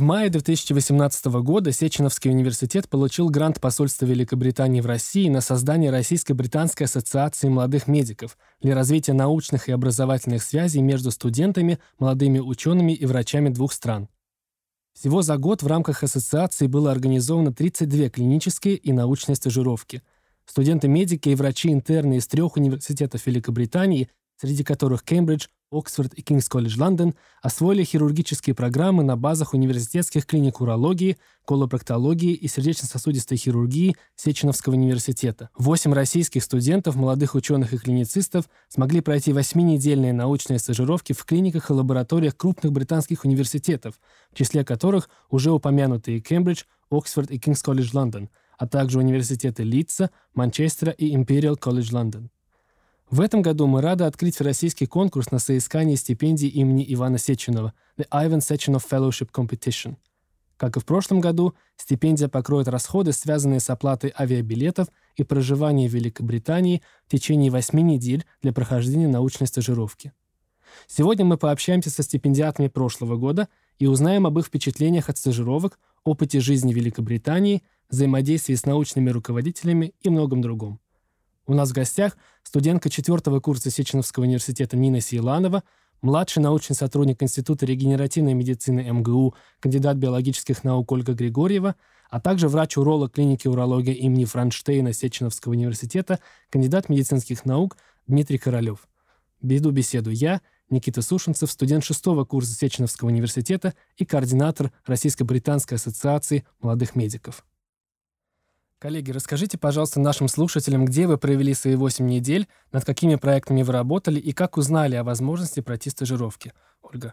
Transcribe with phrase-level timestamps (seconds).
[0.00, 6.86] В мае 2018 года Сеченовский университет получил грант посольства Великобритании в России на создание Российско-британской
[6.86, 13.50] ассоциации молодых медиков для развития научных и образовательных связей между студентами, молодыми учеными и врачами
[13.50, 14.08] двух стран.
[14.94, 20.00] Всего за год в рамках ассоциации было организовано 32 клинические и научные стажировки.
[20.46, 27.14] Студенты-медики и врачи-интерны из трех университетов Великобритании, среди которых Кембридж, Оксфорд и Кингс колледж Лондон
[27.42, 35.50] освоили хирургические программы на базах университетских клиник урологии, колопроктологии и сердечно-сосудистой хирургии Сеченовского университета.
[35.56, 41.72] Восемь российских студентов, молодых ученых и клиницистов смогли пройти восьминедельные научные стажировки в клиниках и
[41.72, 44.00] лабораториях крупных британских университетов,
[44.32, 50.10] в числе которых уже упомянутые Кембридж, Оксфорд и Кингс колледж Лондон, а также университеты Лидса,
[50.34, 52.30] Манчестера и Imperial колледж Лондон.
[53.10, 58.06] В этом году мы рады открыть российский конкурс на соискание стипендий имени Ивана Сеченова The
[58.08, 59.96] Ivan Sechenov Fellowship Competition.
[60.56, 65.92] Как и в прошлом году, стипендия покроет расходы, связанные с оплатой авиабилетов и проживания в
[65.92, 70.12] Великобритании в течение восьми недель для прохождения научной стажировки.
[70.86, 73.48] Сегодня мы пообщаемся со стипендиатами прошлого года
[73.80, 79.94] и узнаем об их впечатлениях от стажировок, опыте жизни в Великобритании, взаимодействии с научными руководителями
[80.00, 80.78] и многом другом.
[81.50, 85.64] У нас в гостях студентка четвертого курса Сеченовского университета Нина Сиеланова,
[86.00, 91.74] младший научный сотрудник Института регенеративной медицины МГУ, кандидат биологических наук Ольга Григорьева,
[92.08, 96.20] а также врач-уролог клиники урологии имени Франштейна Сеченовского университета,
[96.50, 97.76] кандидат медицинских наук
[98.06, 98.86] Дмитрий Королев.
[99.42, 106.94] Веду беседу я, Никита Сушенцев, студент шестого курса Сеченовского университета и координатор Российско-британской ассоциации молодых
[106.94, 107.44] медиков.
[108.80, 113.74] Коллеги, расскажите, пожалуйста, нашим слушателям, где вы провели свои 8 недель, над какими проектами вы
[113.74, 116.54] работали и как узнали о возможности пройти стажировки.
[116.80, 117.12] Ольга.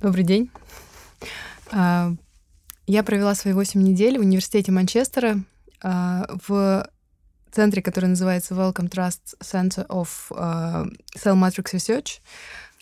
[0.00, 0.50] Добрый день.
[1.70, 2.10] А,
[2.88, 5.44] я провела свои 8 недель в университете Манчестера
[5.80, 6.90] а, в
[7.52, 12.18] центре, который называется Wellcome Trust Center of а, Cell Matrix Research,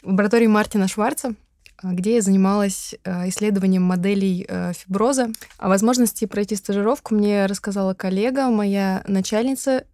[0.02, 1.34] в лаборатории Мартина Шварца—
[1.92, 5.30] где я занималась а, исследованием моделей а, фиброза.
[5.58, 9.84] О возможности пройти стажировку мне рассказала коллега, моя начальница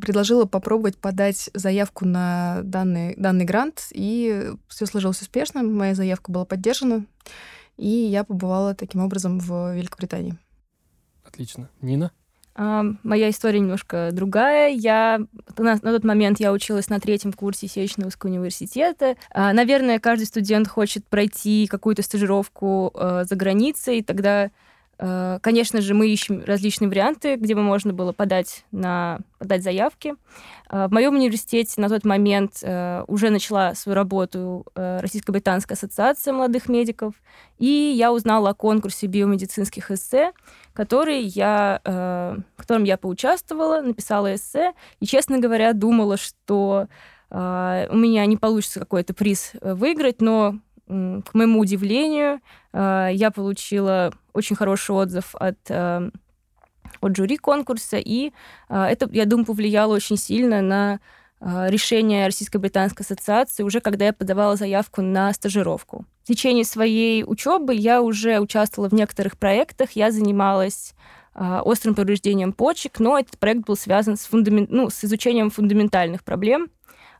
[0.00, 6.44] предложила попробовать подать заявку на данный, данный грант, и все сложилось успешно, моя заявка была
[6.44, 7.06] поддержана,
[7.76, 10.36] и я побывала таким образом в Великобритании.
[11.24, 11.70] Отлично.
[11.80, 12.12] Нина?
[12.58, 14.70] Моя история немножко другая.
[14.70, 15.20] Я
[15.56, 19.14] на, на тот момент я училась на третьем курсе Сеченовского университета.
[19.30, 24.02] А, наверное, каждый студент хочет пройти какую-то стажировку э, за границей.
[24.02, 24.50] Тогда,
[24.98, 30.14] конечно же, мы ищем различные варианты, где бы можно было подать, на, подать заявки.
[30.68, 36.68] А, в моем университете на тот момент э, уже начала свою работу Российско-британская ассоциация молодых
[36.68, 37.14] медиков,
[37.58, 37.66] и
[37.96, 40.32] я узнала о конкурсе биомедицинских эссе,
[40.72, 46.86] который я, э, в котором я поучаствовала, написала эссе, и, честно говоря, думала, что
[47.30, 52.40] э, у меня не получится какой-то приз э, выиграть, но к моему удивлению,
[52.72, 58.32] я получила очень хороший отзыв от, от жюри конкурса, и
[58.68, 61.00] это, я думаю, повлияло очень сильно на
[61.40, 66.04] решение Российско-британской ассоциации уже когда я подавала заявку на стажировку.
[66.28, 70.94] В течение своей учебы я уже участвовала в некоторых проектах, я занималась
[71.34, 76.24] э, острым повреждением почек, но этот проект был связан с, фундамент, ну, с изучением фундаментальных
[76.24, 76.68] проблем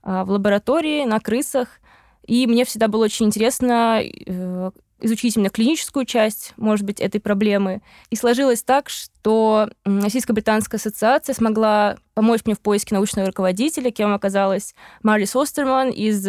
[0.05, 1.81] э, в лаборатории, на крысах.
[2.27, 7.82] И мне всегда было очень интересно э, изучить именно клиническую часть, может быть, этой проблемы.
[8.11, 14.75] И сложилось так, что Российско-британская ассоциация смогла помочь мне в поиске научного руководителя, кем оказалась
[15.02, 16.23] Марис Остерман из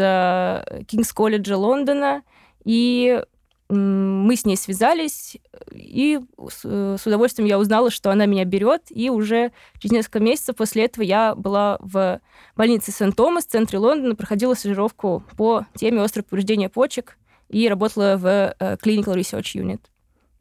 [0.86, 2.24] Кингс колледжа Лондона.
[2.66, 3.24] И
[3.70, 5.38] мы с ней связались,
[5.72, 6.20] и
[6.52, 11.04] с удовольствием я узнала, что она меня берет, и уже через несколько месяцев после этого
[11.04, 12.20] я была в
[12.56, 17.19] больнице Сент-Томас, в центре Лондона, проходила стажировку по теме острого повреждения почек
[17.50, 19.82] и работала в э, Clinical Research Unit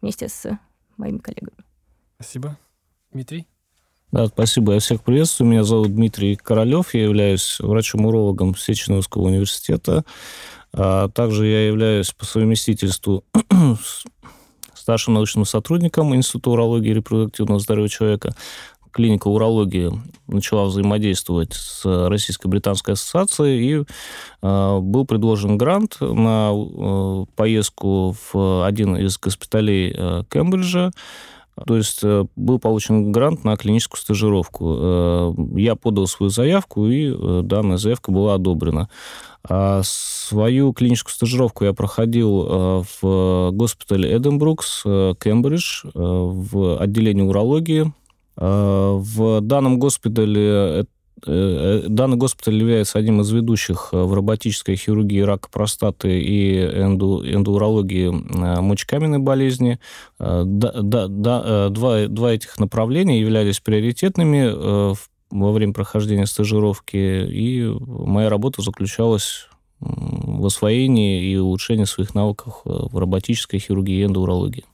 [0.00, 0.58] вместе с
[0.96, 1.64] моими коллегами.
[2.16, 2.56] Спасибо.
[3.12, 3.46] Дмитрий?
[4.10, 4.74] Да, спасибо.
[4.74, 5.50] Я всех приветствую.
[5.50, 6.94] Меня зовут Дмитрий Королев.
[6.94, 10.04] Я являюсь врачом-урологом Сеченовского университета.
[10.72, 13.24] А также я являюсь по совместительству
[14.74, 18.34] старшим научным сотрудником Института урологии и репродуктивного здоровья человека.
[18.98, 19.92] Клиника урологии
[20.26, 23.84] начала взаимодействовать с Российско-британской ассоциацией, и
[24.42, 30.90] э, был предложен грант на э, поездку в один из госпиталей э, Кембриджа,
[31.66, 34.76] То есть э, был получен грант на клиническую стажировку.
[34.78, 38.88] Э, я подал свою заявку, и э, данная заявка была одобрена.
[39.48, 47.92] А свою клиническую стажировку я проходил в госпитале Эденбрукс, Кембридж, в отделении урологии.
[48.40, 50.86] В данном госпитале
[51.26, 57.22] Э, данный госпиталь является одним из ведущих э, в роботической хирургии рака простаты и энду,
[57.24, 59.78] эндоурологии э, мочекаменной болезни.
[60.18, 64.96] Да, да, да, два, два этих направления являлись приоритетными
[65.30, 69.48] во время прохождения стажировки, и моя работа заключалась
[69.80, 74.64] в освоении и улучшении своих навыков в роботической хирургии и эндоурологии.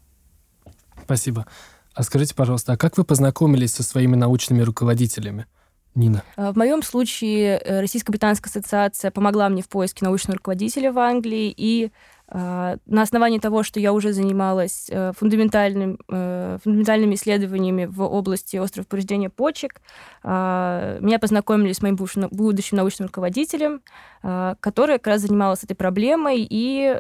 [1.05, 1.47] Спасибо.
[1.95, 5.47] А скажите, пожалуйста, а как вы познакомились со своими научными руководителями?
[5.95, 6.25] Нина?
[6.37, 11.55] Э, в моем случае э, Российско-британская ассоциация помогла мне в поиске научного руководителя в Англии,
[11.57, 11.93] и
[12.29, 19.31] э, на основании того, что я уже занималась фундаментальным, фундаментальными исследованиями в области острого повреждения
[19.31, 19.81] почек,
[20.25, 23.83] меня познакомили с моим бывшим, будущим научным руководителем,
[24.23, 26.99] который как раз занималась этой проблемой, и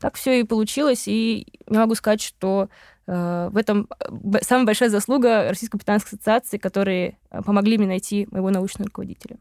[0.00, 1.04] так все и получилось.
[1.06, 2.68] И я могу сказать, что Э,
[3.06, 8.50] в этом э, самая большая заслуга Российской британской ассоциации, которые э, помогли мне найти моего
[8.50, 9.36] научного руководителя.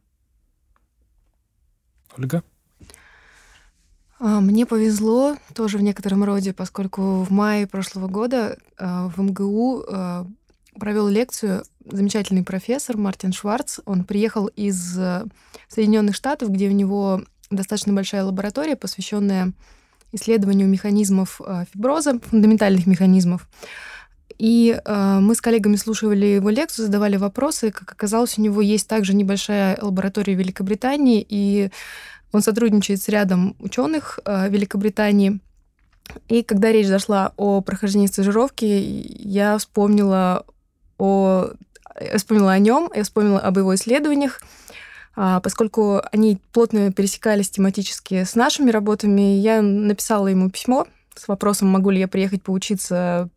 [2.17, 2.43] Ольга?
[4.19, 9.85] А, мне повезло тоже в некотором роде, поскольку в мае прошлого года в МГУ
[10.79, 13.79] провел лекцию замечательный профессор Мартин Шварц.
[13.85, 14.97] Он приехал из
[15.67, 19.53] Соединенных Штатов, где у него достаточно большая лаборатория, посвященная
[20.13, 23.47] исследованию механизмов э, фиброза, фундаментальных механизмов.
[24.37, 27.71] И э, мы с коллегами слушали его лекцию, задавали вопросы.
[27.71, 31.69] Как оказалось, у него есть также небольшая лаборатория в Великобритании, и
[32.31, 35.39] он сотрудничает с рядом ученых э, Великобритании.
[36.27, 40.45] И когда речь зашла о прохождении стажировки, я вспомнила
[40.97, 41.51] о,
[41.99, 44.41] я вспомнила о нем, я вспомнила об его исследованиях.
[45.15, 51.67] А, поскольку они плотно пересекались тематически с нашими работами, я написала ему письмо с вопросом,
[51.67, 53.29] могу ли я приехать поучиться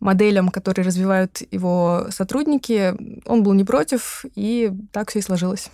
[0.00, 2.94] моделям, которые развивают его сотрудники.
[3.26, 5.70] Он был не против, и так все и сложилось.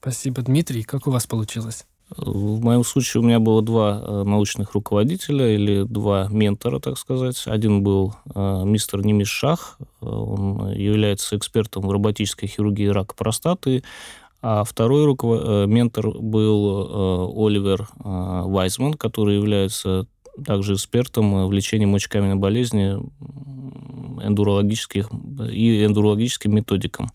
[0.00, 0.84] Спасибо, Дмитрий.
[0.84, 1.84] Как у вас получилось?
[2.16, 7.42] В моем случае у меня было два э, научных руководителя или два ментора, так сказать.
[7.46, 13.84] Один был э, мистер Немис Шах, он является экспертом в роботической хирургии рака простаты,
[14.40, 15.42] а второй руковод...
[15.44, 20.06] Э, ментор был э, Оливер э, Вайсман, который является
[20.44, 22.96] также экспертом в лечении мочекаменной болезни
[24.24, 25.10] эндурологических
[25.50, 27.08] и эндурологическим методикам.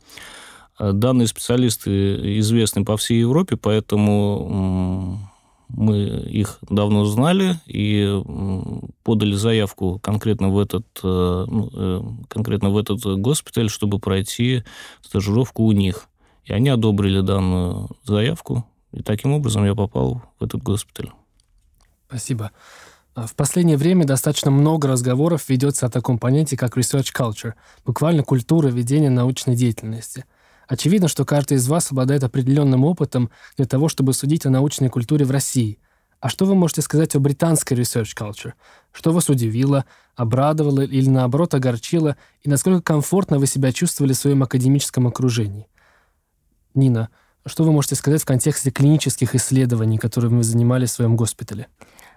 [0.78, 5.20] Данные специалисты известны по всей Европе, поэтому
[5.70, 8.22] мы их давно знали и
[9.04, 14.64] подали заявку конкретно в этот, ну, конкретно в этот госпиталь, чтобы пройти
[15.02, 16.10] стажировку у них.
[16.46, 21.12] И они одобрили данную заявку, и таким образом я попал в этот госпиталь.
[22.08, 22.52] Спасибо.
[23.16, 27.54] А в последнее время достаточно много разговоров ведется о таком понятии, как research culture,
[27.86, 30.26] буквально культура ведения научной деятельности.
[30.68, 35.26] Очевидно, что каждый из вас обладает определенным опытом для того, чтобы судить о научной культуре
[35.26, 35.78] в России.
[36.20, 38.54] А что вы можете сказать о британской research culture?
[38.92, 39.86] Что вас удивило,
[40.16, 45.68] обрадовало или наоборот огорчило, и насколько комфортно вы себя чувствовали в своем академическом окружении?
[46.74, 47.10] Нина,
[47.46, 51.68] что вы можете сказать в контексте клинических исследований, которыми вы занимались в своем госпитале?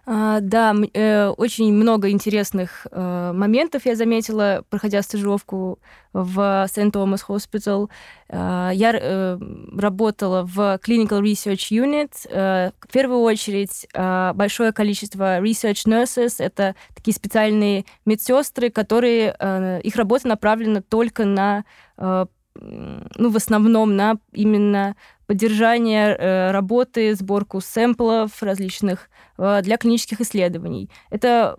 [0.09, 5.81] А, да, э, очень много интересных э, моментов я заметила, проходя стажировку
[6.13, 7.91] в Сент-Томас Hospital.
[8.29, 9.37] Э, я
[9.77, 12.13] работала в Clinical Research Unit.
[12.31, 19.81] Э, в первую очередь, э, большое количество research nurses— это такие специальные медсестры, которые, э,
[19.83, 21.65] их работа направлена только на
[21.99, 22.27] э,
[22.61, 24.97] ну, в основном на именно
[25.27, 30.91] поддержание э, работы, сборку сэмплов различных э, для клинических исследований.
[31.11, 31.57] Это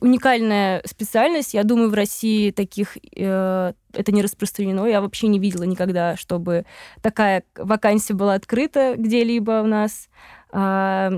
[0.00, 1.54] уникальная специальность.
[1.54, 4.86] Я думаю, в России таких э, это не распространено.
[4.86, 6.64] Я вообще не видела никогда, чтобы
[7.02, 10.08] такая вакансия была открыта где-либо у нас.
[10.50, 11.12] А,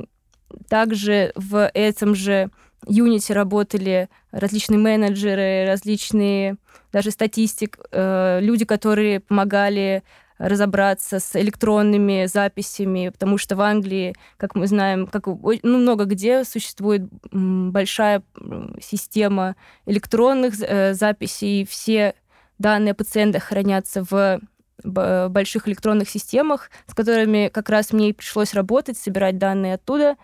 [0.68, 2.50] также в этом же
[2.86, 6.56] Unity работали различные менеджеры, различные
[6.92, 10.02] даже статистик, э, люди, которые помогали
[10.38, 16.44] разобраться с электронными записями, потому что в Англии, как мы знаем, как ну, много где
[16.44, 17.02] существует
[17.32, 18.22] большая
[18.80, 22.14] система электронных э, записей, все
[22.58, 24.40] данные пациента хранятся в
[24.84, 30.16] больших электронных системах, с которыми как раз мне и пришлось работать, собирать данные оттуда.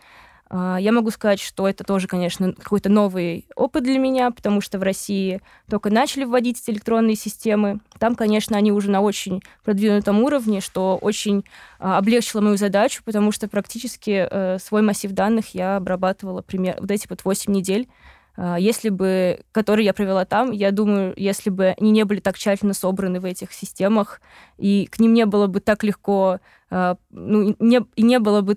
[0.54, 4.78] А, я могу сказать, что это тоже, конечно, какой-то новый опыт для меня, потому что
[4.78, 7.80] в России только начали вводить эти электронные системы.
[7.98, 11.44] Там, конечно, они уже на очень продвинутом уровне, что очень
[11.80, 16.90] а, облегчило мою задачу, потому что практически э, свой массив данных я обрабатывала пример, вот
[16.90, 17.88] эти вот 8 недель.
[18.36, 22.38] А, если бы, которые я провела там, я думаю, если бы они не были так
[22.38, 24.20] тщательно собраны в этих системах,
[24.58, 28.56] и к ним не было бы так легко, а, ну, не, и не было бы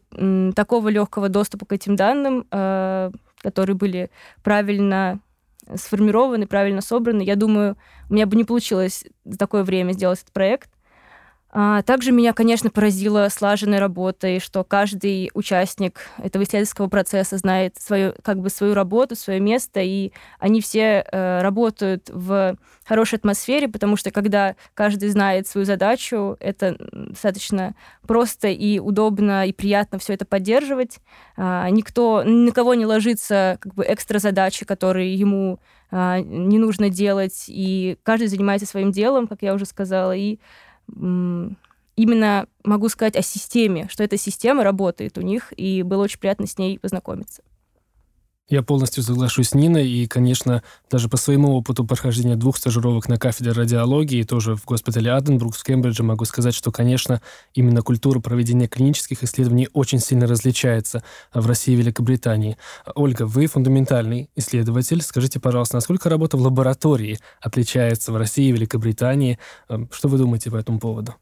[0.53, 4.10] такого легкого доступа к этим данным, а, которые были
[4.44, 5.20] правильно
[5.74, 7.75] сформированы, правильно собраны, я думаю,
[8.10, 10.70] у меня бы не получилось за такое время сделать этот проект.
[11.58, 17.78] А, также меня, конечно, поразила слаженная работа, и что каждый участник этого исследовательского процесса знает
[17.80, 23.70] свою, как бы свою работу, свое место, и они все э, работают в хорошей атмосфере,
[23.70, 27.74] потому что когда каждый знает свою задачу, это достаточно
[28.06, 31.00] просто и удобно и приятно все это поддерживать.
[31.38, 37.46] А, никто, никого не ложится как бы экстра задачи, которые ему а, не нужно делать,
[37.48, 40.40] и каждый занимается своим делом, как я уже сказала, и
[40.88, 46.48] именно могу сказать о системе, что эта система работает у них, и было очень приятно
[46.48, 47.44] с ней познакомиться.
[48.48, 50.62] Я полностью соглашусь с Ниной, и, конечно,
[50.92, 55.64] даже по своему опыту прохождения двух стажировок на кафедре радиологии, тоже в госпитале Аденбрук в
[55.64, 57.24] Кембридже, могу сказать, что, конечно,
[57.56, 62.58] именно культура проведения клинических исследований очень сильно различается в России и Великобритании.
[62.94, 65.02] Ольга, вы фундаментальный исследователь.
[65.02, 69.40] Скажите, пожалуйста, насколько работа в лаборатории отличается в России и Великобритании?
[69.70, 71.16] Эм, что вы думаете по этому поводу?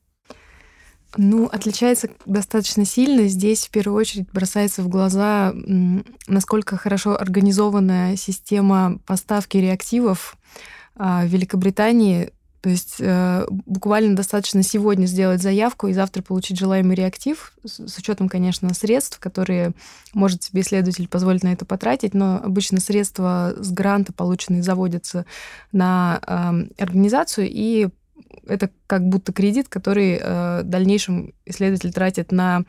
[1.16, 3.28] Ну, отличается достаточно сильно.
[3.28, 5.54] Здесь в первую очередь бросается в глаза,
[6.28, 10.38] насколько хорошо организованная система поставки реактивов
[10.96, 12.32] а, в Великобритании.
[12.62, 18.30] То есть э, буквально достаточно сегодня сделать заявку и завтра получить желаемый реактив, с учетом,
[18.30, 19.74] конечно, средств, которые
[20.14, 25.26] может себе исследователь позволить на это потратить, но обычно средства с гранта, полученные, заводятся
[25.74, 26.22] на
[26.78, 27.90] организацию и
[28.48, 32.64] это как будто кредит, который э, в дальнейшем исследователь тратит на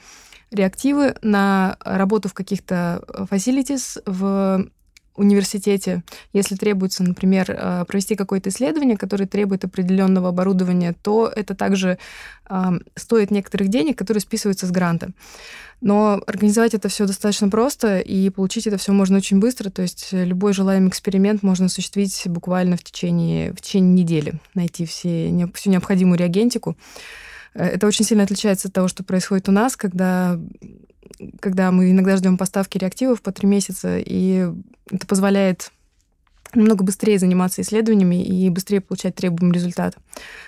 [0.50, 4.68] реактивы, на работу в каких-то facilities в
[5.14, 6.02] университете,
[6.33, 11.99] если требуется, например, э, провести какое-то исследование, которое требует определенного оборудования, то это также
[12.49, 12.64] э,
[12.97, 15.11] стоит некоторых денег, которые списываются с гранта.
[15.80, 19.71] Но организовать это все достаточно просто, и получить это все можно очень быстро.
[19.71, 25.49] То есть любой желаемый эксперимент можно осуществить буквально в течение, в течение недели, найти все,
[25.54, 26.76] всю необходимую реагентику.
[27.54, 30.38] Э, это очень сильно отличается от того, что происходит у нас, когда,
[31.40, 34.49] когда мы иногда ждем поставки реактивов по три месяца, и
[34.90, 35.73] это позволяет
[36.54, 39.97] намного быстрее заниматься исследованиями и быстрее получать требуемый результат.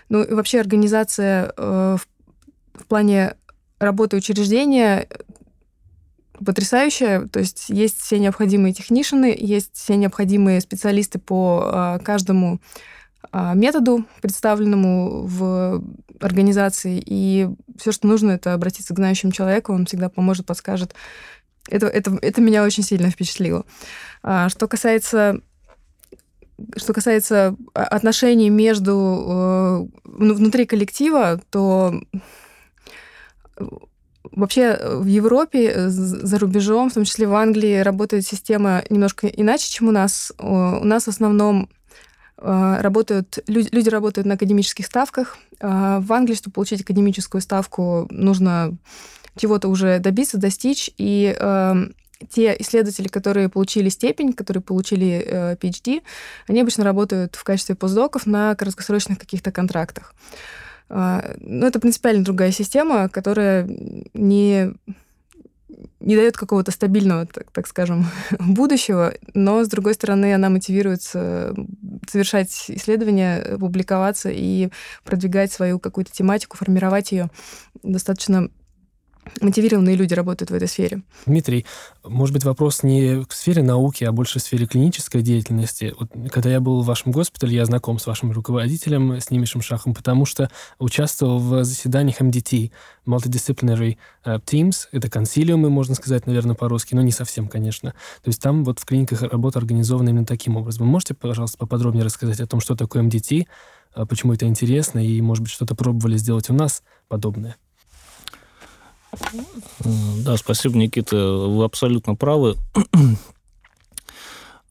[0.09, 3.35] Ну и вообще организация э, в, в плане
[3.79, 5.09] работы учреждения
[6.45, 7.27] потрясающая.
[7.29, 12.61] То есть есть все необходимые технишины, есть все необходимые специалисты по а, каждому
[13.33, 15.83] методу, представленному в
[16.21, 17.03] организации.
[17.05, 20.95] И все, что нужно, это обратиться к знающему человеку, он всегда поможет, подскажет.
[21.69, 23.65] Это, это, это меня очень сильно впечатлило.
[24.23, 25.41] А, что касается
[26.75, 32.01] что касается отношений между э, внутри коллектива, то
[34.33, 39.27] Вообще э, в Европе, э, за рубежом, в том числе в Англии, работает система немножко
[39.27, 40.33] иначе, чем у нас.
[40.39, 41.86] У нас в основном э,
[42.39, 45.39] работают, люди, люди работают на академических ставках.
[45.61, 48.77] А в Англии, чтобы получить академическую ставку, нужно
[49.37, 50.91] чего-то уже добиться, достичь.
[50.99, 51.75] И э,
[52.31, 56.03] те исследователи, которые получили степень, которые получили э, PhD,
[56.49, 60.15] они обычно работают в качестве постдоков на краткосрочных каких-то контрактах.
[60.89, 63.69] А, ну, это принципиально другая система, которая
[64.15, 64.73] не,
[66.01, 68.07] не дает какого-то стабильного, так, так скажем,
[68.39, 74.71] будущего, но, с другой стороны, она мотивирует совершать исследования, публиковаться и
[75.05, 77.31] продвигать свою какую-то тематику, формировать ее
[77.83, 78.51] достаточно
[79.41, 81.03] мотивированные люди работают в этой сфере.
[81.27, 81.67] Дмитрий,
[82.05, 85.95] может быть, вопрос не в сфере науки, а больше в сфере клинической деятельности.
[85.99, 89.95] Вот, когда я был в вашем госпитале, я знаком с вашим руководителем, с Нимишем Шахом,
[89.95, 92.71] потому что участвовал в заседаниях MDT,
[93.07, 97.93] Multidisciplinary uh, Teams, это консилиумы, можно сказать, наверное, по-русски, но не совсем, конечно.
[98.23, 100.87] То есть там вот в клиниках работа организована именно таким образом.
[100.87, 103.45] Вы можете, пожалуйста, поподробнее рассказать о том, что такое MDT,
[103.95, 107.57] а почему это интересно, и, может быть, что-то пробовали сделать у нас подобное?
[110.25, 111.17] Да, спасибо, Никита.
[111.17, 112.57] Вы абсолютно правы.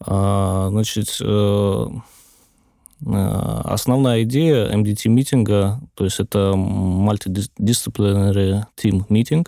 [0.07, 1.85] А, значит, э,
[3.05, 9.45] Основная идея MDT-митинга, то есть это Multidisciplinary Team Meeting,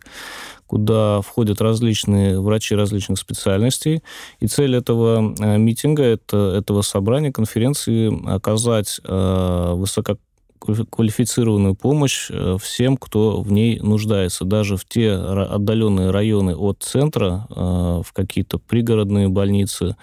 [0.68, 4.04] куда входят различные врачи различных специальностей.
[4.42, 10.18] И цель этого митинга, это, этого собрания, конференции, оказать высоко
[10.60, 17.48] квалифицированную помощь э, всем, кто в ней нуждается, даже в те отдаленные районы от центра,
[17.50, 17.54] э,
[18.06, 19.96] в какие-то пригородные больницы,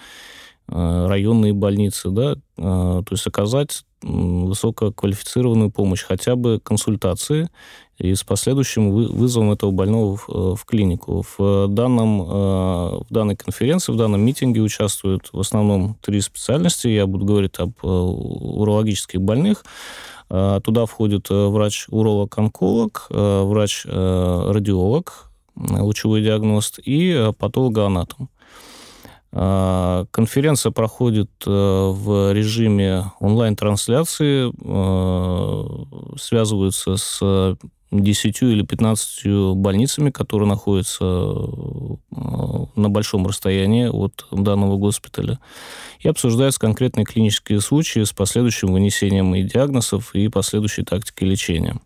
[0.67, 7.49] э, районные больницы, да, то есть оказать высококвалифицированную помощь, хотя бы консультации
[7.97, 11.25] и с последующим вызовом этого больного в, в клинику.
[11.37, 16.87] В, данном, в данной конференции, в данном митинге участвуют в основном три специальности.
[16.87, 19.63] Я буду говорить об урологических больных,
[20.29, 28.29] Э, туда входит э, врач-уролог-онколог, э, врач-радиолог, лучевой диагност и патологоанатом.
[29.31, 34.49] Конференция проходит в режиме онлайн-трансляции,
[36.17, 37.57] связываются с
[37.91, 41.05] 10 или 15 больницами, которые находятся
[42.75, 45.39] на большом расстоянии от данного госпиталя
[45.99, 51.79] и обсуждаются конкретные клинические случаи с последующим вынесением и диагнозов, и последующей тактикой лечения.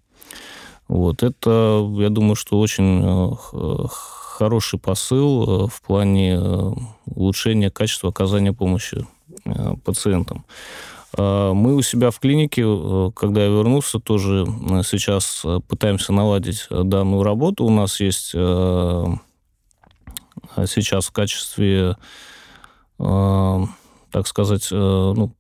[0.90, 1.22] Вот.
[1.22, 6.72] Это, я думаю, что очень э, хороший посыл э, в плане э,
[7.06, 9.06] улучшения качества оказания помощи
[9.86, 10.46] пациентам.
[11.20, 12.64] Мы у себя в клинике,
[13.16, 14.46] когда я вернулся, тоже
[14.84, 17.66] сейчас пытаемся наладить данную работу.
[17.66, 18.30] У нас есть
[20.66, 21.98] сейчас в качестве
[24.12, 25.34] так сказать, э, ну,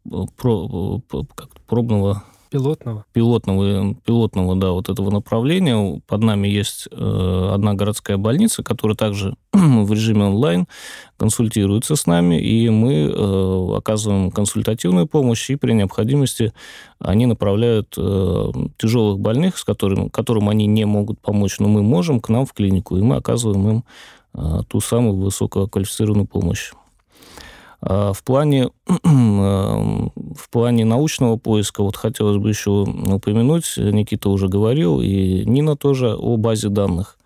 [1.68, 3.06] пробного Пилотного?
[3.14, 6.02] Пилотного, пилотного, да, вот этого направления.
[6.08, 10.68] Под нами есть э, одна городская больница, которая также в режиме онлайн
[11.18, 16.52] консультируется с нами, и мы э, оказываем консультативную помощь, и при необходимости
[16.98, 22.20] они направляют э, тяжелых больных, с которыми, которым они не могут помочь, но мы можем,
[22.20, 23.84] к нам в клинику, и мы оказываем им
[24.34, 26.72] э, ту самую высококвалифицированную помощь.
[27.82, 28.70] А в плане,
[29.04, 36.16] в плане научного поиска, вот хотелось бы еще упомянуть, Никита уже говорил, и Нина тоже,
[36.16, 37.18] о базе данных.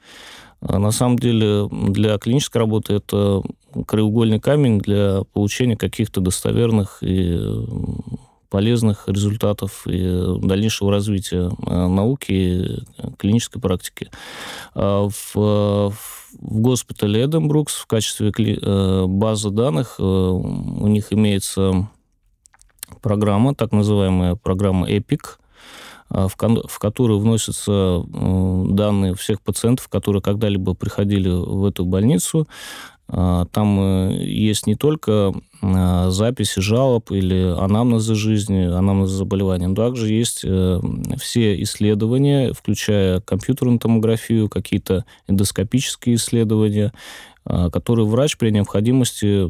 [0.61, 3.41] А на самом деле для клинической работы это
[3.85, 7.37] краеугольный камень для получения каких-то достоверных и
[8.49, 14.11] полезных результатов и дальнейшего развития а, науки и клинической практики.
[14.75, 21.89] В, в в госпитале Эденбрукс в качестве э, базы данных э, у них имеется
[23.01, 25.19] программа, так называемая программа EPIC,
[26.09, 32.47] э, в которую вносятся данные всех пациентов, которые когда-либо приходили в эту больницу,
[33.07, 40.11] там э, есть не только а, записи жалоб или анамнезы жизни, анамнезы заболеваний, но также
[40.11, 40.79] есть э,
[41.19, 46.91] все исследования, включая компьютерную томографию, какие-то эндоскопические исследования,
[47.45, 49.47] а, которые врач при необходимости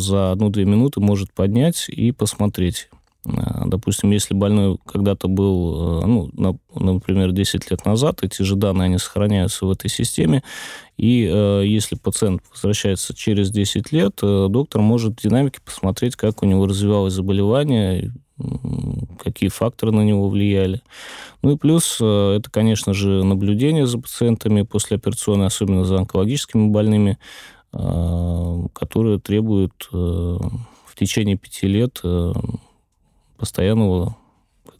[0.00, 2.88] за одну-две минуты может поднять и посмотреть.
[3.24, 8.86] Э, допустим, если больной когда-то был, э, ну, например, 10 лет назад, эти же данные,
[8.86, 10.42] они сохраняются в этой системе,
[10.96, 16.46] и э, если пациент возвращается через 10 лет, доктор может в динамике посмотреть, как у
[16.46, 18.12] него развивалось заболевание,
[19.22, 20.82] какие факторы на него влияли.
[21.42, 27.18] Ну и плюс, это, конечно же, наблюдение за пациентами после операционной, особенно за онкологическими больными,
[27.70, 32.02] которые требуют в течение пяти лет
[33.42, 34.14] постоянного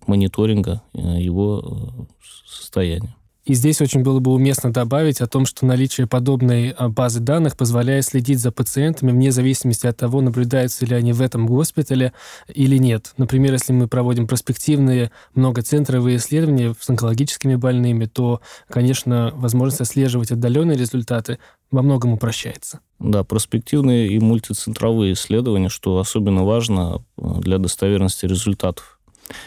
[0.07, 3.16] мониторинга э, его э, состояния.
[3.44, 7.57] И здесь очень было бы уместно добавить о том, что наличие подобной а, базы данных
[7.57, 12.12] позволяет следить за пациентами вне зависимости от того, наблюдаются ли они в этом госпитале
[12.46, 13.14] или нет.
[13.16, 20.79] Например, если мы проводим проспективные многоцентровые исследования с онкологическими больными, то, конечно, возможность отслеживать отдаленные
[20.79, 21.40] результаты
[21.73, 22.81] во многом упрощается.
[23.01, 29.01] Да, проспективные и мультицентровые исследования, что особенно важно э, для достоверности результатов.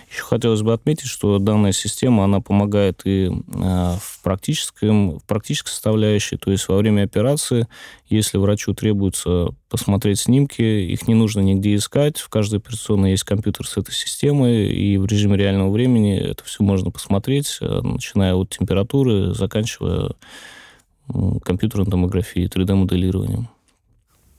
[0.10, 3.32] Еще хотелось бы отметить, что данная система, она помогает и э,
[4.02, 7.68] в, практическом, в практической составляющей, то есть во время операции,
[8.08, 13.68] если врачу требуется посмотреть снимки, их не нужно нигде искать, в каждой операционной есть компьютер
[13.68, 18.50] с этой системой, и в режиме реального времени это все можно посмотреть, э, начиная от
[18.50, 20.12] температуры, заканчивая
[21.44, 23.50] компьютерной томографией, 3D-моделированием.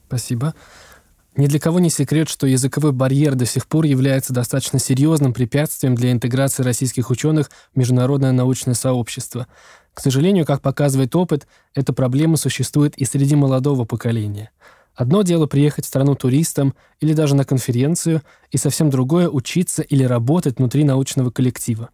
[0.06, 0.54] Спасибо.
[1.36, 5.94] Ни для кого не секрет, что языковой барьер до сих пор является достаточно серьезным препятствием
[5.94, 9.46] для интеграции российских ученых в международное научное сообщество.
[9.92, 14.50] К сожалению, как показывает опыт, эта проблема существует и среди молодого поколения.
[14.94, 20.04] Одно дело приехать в страну туристом или даже на конференцию, и совсем другое— учиться или
[20.04, 21.90] работать внутри научного коллектива.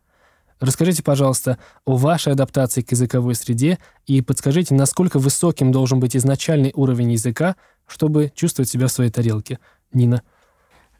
[0.62, 6.70] Расскажите, пожалуйста, о вашей адаптации к языковой среде и подскажите, насколько высоким должен быть изначальный
[6.76, 9.58] уровень языка, чтобы чувствовать себя в своей тарелке.
[9.92, 10.22] Нина.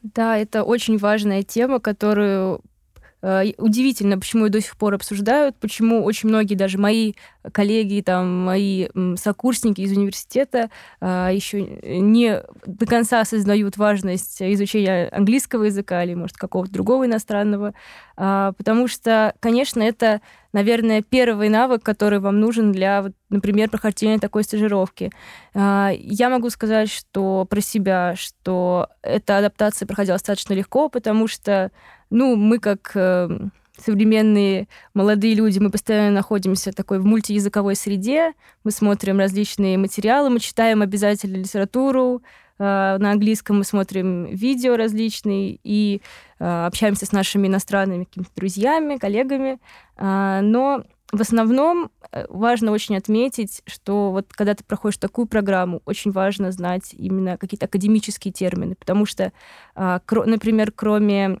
[0.01, 2.59] Да, это очень важная тема, которую
[3.57, 7.13] удивительно, почему ее до сих пор обсуждают, почему очень многие, даже мои
[7.51, 10.69] коллеги, там, мои сокурсники из университета
[11.01, 17.73] а, еще не до конца осознают важность изучения английского языка или, может, какого-то другого иностранного,
[18.15, 20.21] а, потому что, конечно, это,
[20.53, 25.11] наверное, первый навык, который вам нужен для, например, прохождения такой стажировки.
[25.53, 31.71] А, я могу сказать, что про себя, что эта адаптация проходила достаточно легко, потому что
[32.13, 33.27] ну, мы как э,
[33.77, 40.39] современные молодые люди, мы постоянно находимся такой в мультиязыковой среде, мы смотрим различные материалы, мы
[40.39, 42.21] читаем обязательно литературу,
[42.59, 46.01] э, на английском мы смотрим видео различные и
[46.39, 49.59] э, общаемся с нашими иностранными какими-то друзьями, коллегами.
[49.97, 55.81] Э, но в основном э, важно очень отметить, что вот когда ты проходишь такую программу,
[55.85, 59.31] очень важно знать именно какие-то академические термины, потому что,
[59.75, 61.39] кро- например, кроме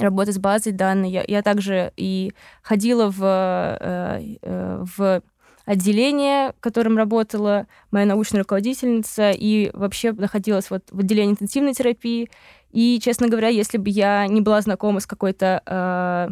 [0.00, 1.10] работы с базой данных.
[1.10, 2.32] Я, я также и
[2.62, 5.22] ходила в, э, э, в
[5.64, 12.30] отделение, в котором работала моя научная руководительница, и вообще находилась вот в отделении интенсивной терапии.
[12.70, 16.28] И, честно говоря, если бы я не была знакома с какой-то э,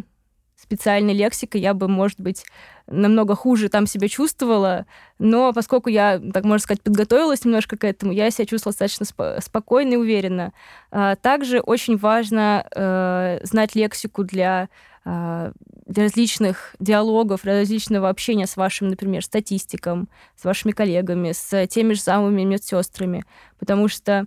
[0.65, 2.45] специальной лексикой, я бы, может быть,
[2.87, 4.87] намного хуже там себя чувствовала,
[5.19, 9.41] но поскольку я, так можно сказать, подготовилась немножко к этому, я себя чувствовала достаточно сп-
[9.43, 10.53] спокойно и уверенно.
[10.91, 14.69] А, также очень важно э, знать лексику для
[15.05, 15.53] э,
[15.87, 21.93] для различных диалогов, для различного общения с вашим, например, статистиком, с вашими коллегами, с теми
[21.93, 23.25] же самыми медсестрами,
[23.59, 24.27] потому что,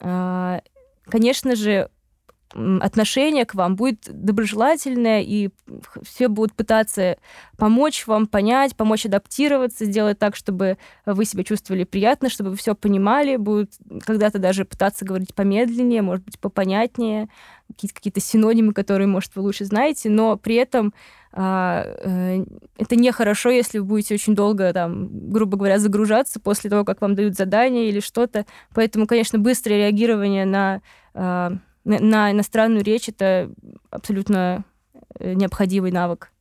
[0.00, 0.60] э,
[1.08, 1.90] конечно же,
[2.80, 5.50] отношение к вам будет доброжелательное, и
[6.02, 7.18] все будут пытаться
[7.56, 12.74] помочь вам понять, помочь адаптироваться, сделать так, чтобы вы себя чувствовали приятно, чтобы вы все
[12.74, 13.72] понимали, будут
[14.04, 17.28] когда-то даже пытаться говорить помедленнее, может быть, попонятнее,
[17.68, 20.94] какие-то какие синонимы, которые, может, вы лучше знаете, но при этом
[21.38, 22.44] а, э,
[22.78, 27.14] это нехорошо, если вы будете очень долго, там, грубо говоря, загружаться после того, как вам
[27.14, 28.46] дают задание или что-то.
[28.74, 30.80] Поэтому, конечно, быстрое реагирование на
[31.12, 31.52] а,
[31.86, 33.50] на иностранную речь это
[33.90, 34.64] абсолютно
[35.18, 36.32] э, необходимый навык.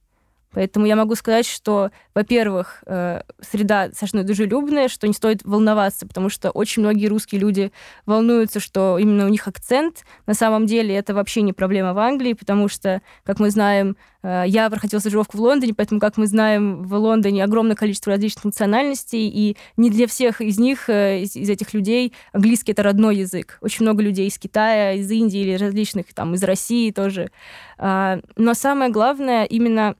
[0.55, 6.29] Поэтому я могу сказать, что, во-первых, э, среда достаточно дружелюбная, что не стоит волноваться, потому
[6.29, 7.73] что очень многие русские люди
[8.05, 10.05] волнуются, что именно у них акцент.
[10.25, 14.45] На самом деле это вообще не проблема в Англии, потому что, как мы знаем, э,
[14.47, 19.27] я проходила стажировку в Лондоне, поэтому, как мы знаем, в Лондоне огромное количество различных национальностей,
[19.27, 23.57] и не для всех из них, э, из, из этих людей, английский— это родной язык.
[23.59, 27.29] Очень много людей из Китая, из Индии или различных, там, из России тоже.
[27.77, 29.95] А, но самое главное именно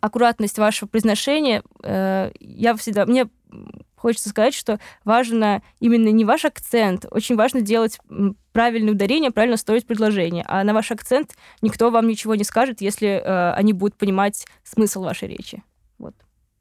[0.00, 3.06] аккуратность вашего произношения, э, я всегда...
[3.06, 3.26] Мне
[3.96, 7.98] хочется сказать, что важно именно не ваш акцент, очень важно делать
[8.52, 10.44] правильное ударение, правильно строить предложение.
[10.46, 15.04] А на ваш акцент никто вам ничего не скажет, если э, они будут понимать смысл
[15.04, 15.62] вашей речи.
[15.98, 16.14] Вот.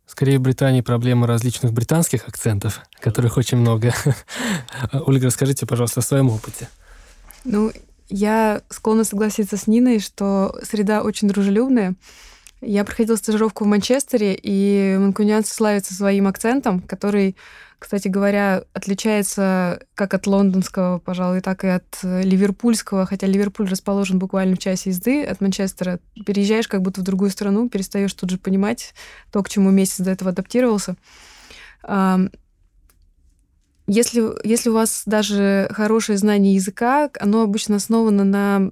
[0.05, 3.93] Скорее, в Британии проблема различных британских акцентов, которых очень много.
[4.93, 6.69] Ольга, расскажите, пожалуйста, о своем опыте.
[7.43, 7.71] Ну,
[8.09, 11.95] я склонна согласиться с Ниной, что среда очень дружелюбная.
[12.65, 17.35] Я проходила стажировку в Манчестере, и манкунианцы славятся своим акцентом, который,
[17.77, 24.17] кстати говоря, отличается как от лондонского, пожалуй, так и от э, ливерпульского, хотя Ливерпуль расположен
[24.17, 25.99] буквально в часе езды от Манчестера.
[26.25, 28.93] Переезжаешь как будто в другую страну, перестаешь тут же понимать
[29.31, 30.95] то, к чему месяц до этого адаптировался.
[33.85, 38.71] Если, если у вас даже хорошее знание языка, оно обычно основано на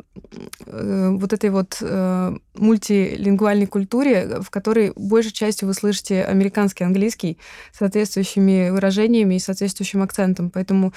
[0.65, 7.38] э, вот этой вот э, мультилингвальной культуре, в которой большей частью вы слышите американский английский
[7.74, 10.50] с соответствующими выражениями и соответствующим акцентом.
[10.50, 10.93] Поэтому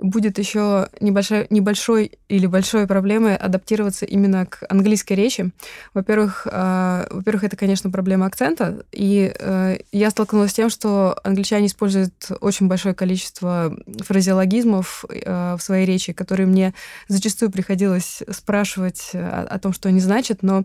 [0.00, 5.50] будет еще небольшой, небольшой или большой проблемой адаптироваться именно к английской речи.
[5.94, 8.84] Во-первых, э, во-первых, это, конечно, проблема акцента.
[8.92, 15.62] И э, я столкнулась с тем, что англичане используют очень большое количество фразеологизмов э, в
[15.62, 16.74] своей речи, которые мне
[17.08, 20.64] зачастую приходилось спрашивать о, о том, что они значат, но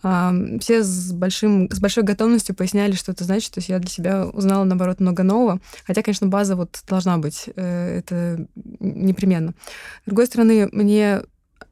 [0.00, 3.52] все с, большим, с большой готовностью поясняли, что это значит.
[3.52, 5.60] То есть я для себя узнала, наоборот, много нового.
[5.86, 7.48] Хотя, конечно, база вот должна быть.
[7.56, 8.46] Э, это
[8.80, 9.54] непременно.
[10.02, 11.22] С другой стороны, мне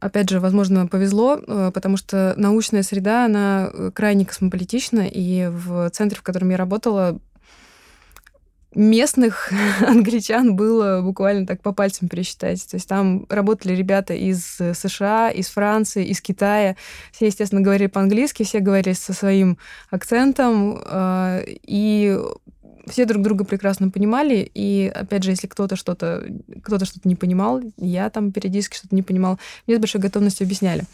[0.01, 6.19] опять же, возможно, повезло, э, потому что научная среда, она крайне космополитична, и в центре,
[6.19, 7.21] в котором я работала,
[8.77, 9.53] местных
[9.87, 12.65] англичан было буквально так по пальцам пересчитать.
[12.69, 16.77] То есть там работали ребята из э, США, из Франции, из Китая.
[17.11, 19.59] Все, естественно, говорили по-английски, все говорили со своим
[19.91, 20.79] акцентом.
[20.85, 22.17] Э, и
[22.87, 26.25] все друг друга прекрасно понимали, и опять же, если кто-то что-то
[26.63, 30.85] кто-то что-то не понимал, я там периодически что-то не понимал, мне с большой готовностью объясняли.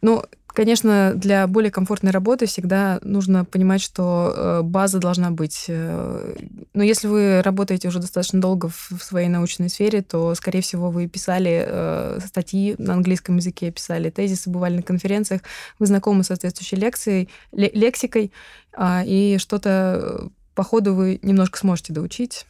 [0.00, 0.22] Ну,
[0.58, 5.66] Конечно, для более комфортной работы всегда нужно понимать, что э, база должна быть.
[5.68, 6.34] Э,
[6.74, 11.06] но если вы работаете уже достаточно долго в своей научной сфере, то, скорее всего, вы
[11.06, 15.42] писали э, статьи на английском языке, писали тезисы, бывали на конференциях,
[15.78, 18.32] вы знакомы с соответствующей лекцией, лексикой,
[18.72, 22.46] а, и что-то по ходу вы немножко сможете доучить.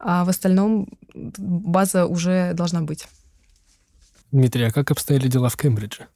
[0.00, 3.06] А в остальном база уже должна быть.
[4.32, 6.08] Дмитрий, а как обстояли дела в Кембридже?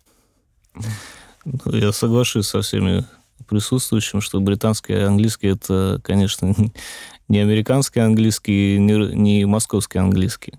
[1.44, 3.04] Ну, я соглашусь со всеми
[3.48, 6.54] присутствующим, что британский английский это, конечно,
[7.28, 10.54] не американский английский, не, не московский английский.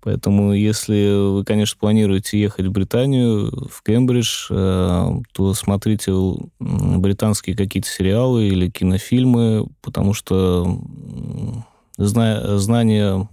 [0.00, 6.12] Поэтому, если вы, конечно, планируете ехать в Британию, в Кембридж, э, то смотрите
[6.60, 10.80] британские какие-то сериалы или кинофильмы, потому что
[11.98, 13.28] знание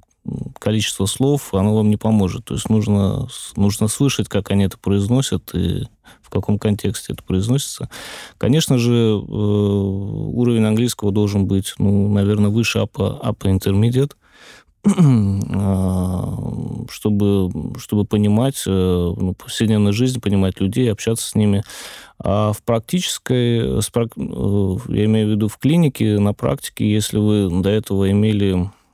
[0.60, 2.46] количество слов, оно вам не поможет.
[2.46, 5.88] То есть нужно, нужно слышать, как они это произносят и
[6.22, 7.90] в каком контексте это произносится.
[8.38, 14.14] Конечно же, э, уровень английского должен быть, ну, наверное, выше upper, upper intermediate,
[15.56, 16.38] а,
[16.92, 21.64] чтобы, чтобы понимать ну, повседневную жизнь, понимать людей, общаться с ними.
[22.20, 27.70] А в практической, э, я имею в виду в клинике, на практике, если вы до
[27.70, 28.85] этого имели Э,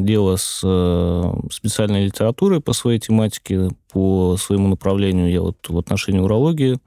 [0.00, 6.20] дело с э, специальной литературой по своей тематике, по своему направлению, я вот в отношении
[6.20, 6.78] урологии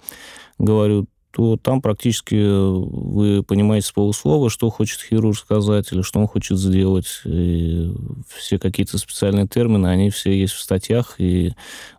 [0.58, 6.28] говорю, то там практически вы понимаете с полуслова, что хочет хирург сказать или что он
[6.28, 7.22] хочет сделать.
[7.24, 7.94] И
[8.28, 11.54] все какие-то специальные термины, они все есть в статьях, и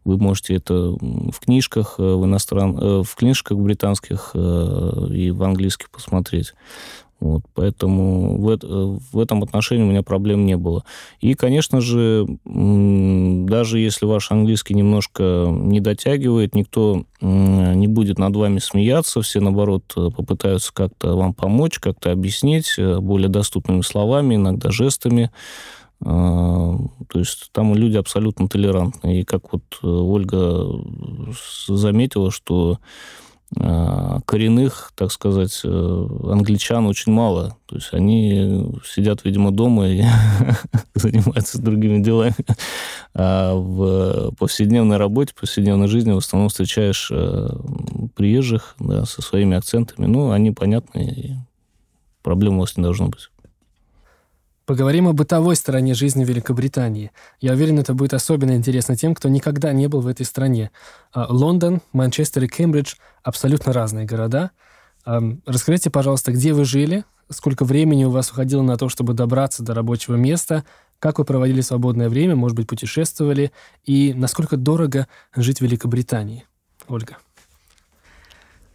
[0.04, 3.02] вы можете это в книжках, э, в, иностран...
[3.02, 6.52] в книжках британских и в английских посмотреть.
[7.22, 8.58] Вот, поэтому в,
[9.12, 10.82] в этом отношении у меня проблем не было.
[11.20, 18.58] И, конечно же, даже если ваш английский немножко не дотягивает, никто не будет над вами
[18.58, 25.30] смеяться, все, наоборот, попытаются как-то вам помочь, как-то объяснить э, более доступными словами, иногда жестами.
[26.04, 26.76] А,
[27.08, 29.20] то есть там люди абсолютно толерантны.
[29.20, 30.66] И как вот э, Ольга
[31.68, 32.80] заметила, что
[33.54, 37.56] коренных, так сказать, э, англичан очень мало.
[37.66, 40.02] То есть они сидят, видимо, дома и
[40.94, 42.34] занимаются другими делами.
[43.14, 47.48] А в повседневной работе, повседневной жизни в основном встречаешь э,
[48.14, 50.06] приезжих да, со своими акцентами.
[50.06, 51.34] Ну, они понятны, и
[52.22, 53.31] проблем у вас не должно быть.
[54.64, 57.10] Поговорим о бытовой стороне жизни Великобритании.
[57.40, 60.70] Я уверен, это будет особенно интересно тем, кто никогда не был в этой стране.
[61.12, 62.94] А, Лондон, Манчестер и Кембридж–
[63.24, 64.52] абсолютно разные города.
[65.04, 69.74] Расскажите, пожалуйста, где вы жили, сколько времени у вас уходило на то, чтобы добраться до
[69.74, 70.64] рабочего места,
[71.00, 73.50] как вы проводили свободное время, может быть, путешествовали,
[73.84, 76.44] и насколько дорого жить в Великобритании?
[76.86, 77.18] Ольга.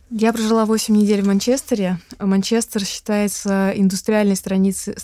[0.10, 2.00] Я прожила 8 недель в Манчестере.
[2.18, 4.96] Манчестер считается индустриальной, страницей,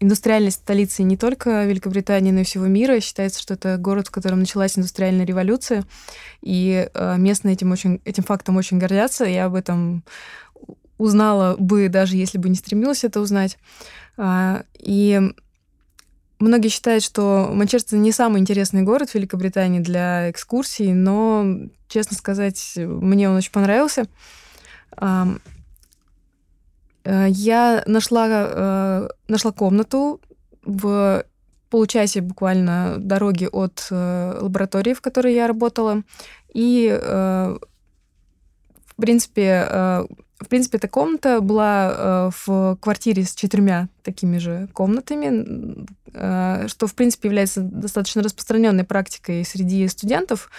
[0.00, 2.98] индустриальной столицей не только Великобритании, но и всего мира.
[2.98, 5.84] Считается, что это город, в котором началась индустриальная революция.
[6.42, 9.26] И э, местные этим, очень, этим фактом очень гордятся.
[9.26, 10.02] Я об этом
[10.98, 13.58] узнала бы, даже если бы не стремилась это узнать.
[14.16, 15.20] А, и
[16.40, 21.44] Многие считают, что Манчестер не самый интересный город в Великобритании для экскурсий, но,
[21.88, 24.06] честно сказать, мне он очень понравился.
[27.08, 30.20] Э, я нашла, э, нашла комнату
[30.62, 31.24] в
[31.70, 36.02] получасе буквально дороги от э, лаборатории, в которой я работала.
[36.54, 37.60] И, в
[38.96, 40.06] принципе,
[40.40, 45.86] в принципе, эта комната была в квартире с четырьмя такими же комнатами,
[46.68, 50.50] что, в принципе, является достаточно распространенной практикой среди студентов.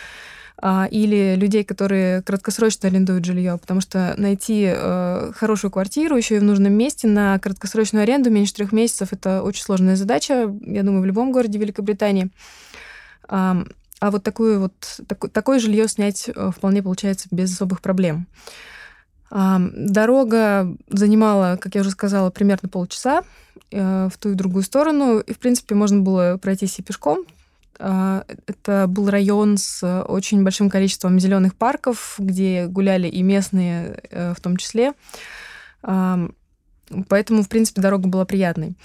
[0.62, 6.40] А, или людей, которые краткосрочно арендуют жилье, потому что найти э, хорошую квартиру еще и
[6.40, 11.02] в нужном месте на краткосрочную аренду меньше трех месяцев это очень сложная задача, я думаю,
[11.02, 12.30] в любом городе Великобритании.
[13.30, 13.64] А,
[14.02, 14.74] вот такую вот
[15.08, 18.28] так, такое жилье снять э, вполне получается без особых проблем.
[19.32, 23.22] Дорога занимала, как я уже сказала, примерно полчаса
[23.72, 25.20] э, в ту и другую сторону.
[25.20, 27.26] И, в принципе, можно было пройтись и пешком,
[27.80, 34.42] это был район с очень большим количеством зеленых парков, где гуляли и местные э, в
[34.42, 34.94] том числе.
[35.82, 38.76] поэтому, в принципе, дорога была приятной.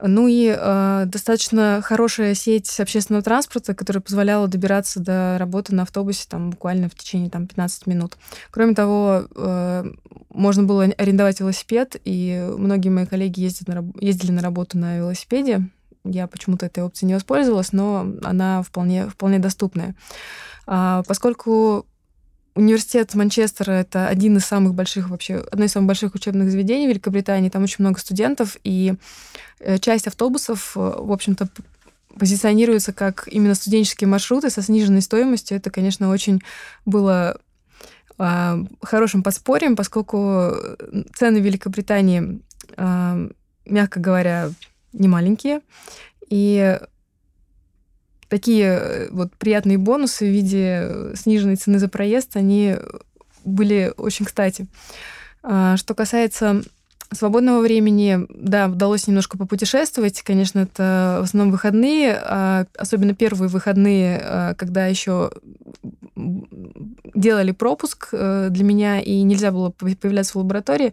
[0.00, 6.26] Ну и э, достаточно хорошая сеть общественного транспорта, которая позволяла добираться до работы на автобусе
[6.28, 8.16] там, буквально в течение там, 15 минут.
[8.50, 9.84] Кроме того, э,
[10.28, 15.66] можно было арендовать велосипед, и многие мои коллеги ездят на, ездили на работу на велосипеде.
[16.10, 19.94] Я почему-то этой опцией не воспользовалась, но она вполне, вполне доступная.
[20.66, 21.86] А, поскольку
[22.56, 26.88] Университет Манчестера— это один из самых больших вообще, одно из самых больших учебных заведений в
[26.88, 27.50] Великобритании.
[27.50, 28.94] Там очень много студентов, и
[29.60, 31.48] э, часть автобусов, э, в общем-то,
[32.18, 35.58] позиционируется как именно студенческие маршруты со сниженной стоимостью.
[35.58, 36.40] Это, конечно, очень
[36.86, 37.38] было
[38.18, 40.54] э, хорошим подспорьем, поскольку
[41.14, 42.40] цены в Великобритании,
[42.78, 43.30] э,
[43.66, 44.50] мягко говоря,
[44.98, 45.60] не маленькие.
[46.28, 46.78] И
[48.28, 52.76] такие э, вот приятные бонусы в виде э, сниженной цены за проезд, они
[53.44, 54.66] были очень кстати.
[55.42, 56.62] А, что касается
[57.12, 60.22] свободного времени, да, удалось немножко попутешествовать.
[60.22, 65.30] Конечно, это в основном выходные, а особенно первые выходные, а, когда еще
[67.14, 70.92] делали пропуск э, для меня, и нельзя было появляться в лаборатории.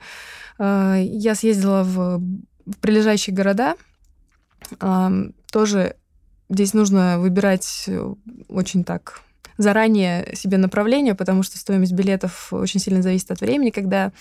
[0.59, 2.21] Я съездила в
[2.79, 3.75] прилежащие города,
[5.51, 5.95] тоже
[6.53, 8.13] Здесь нужно выбирать э,
[8.47, 9.21] очень так
[9.57, 14.11] заранее себе направление, потому что стоимость билетов очень сильно зависит от времени, когда,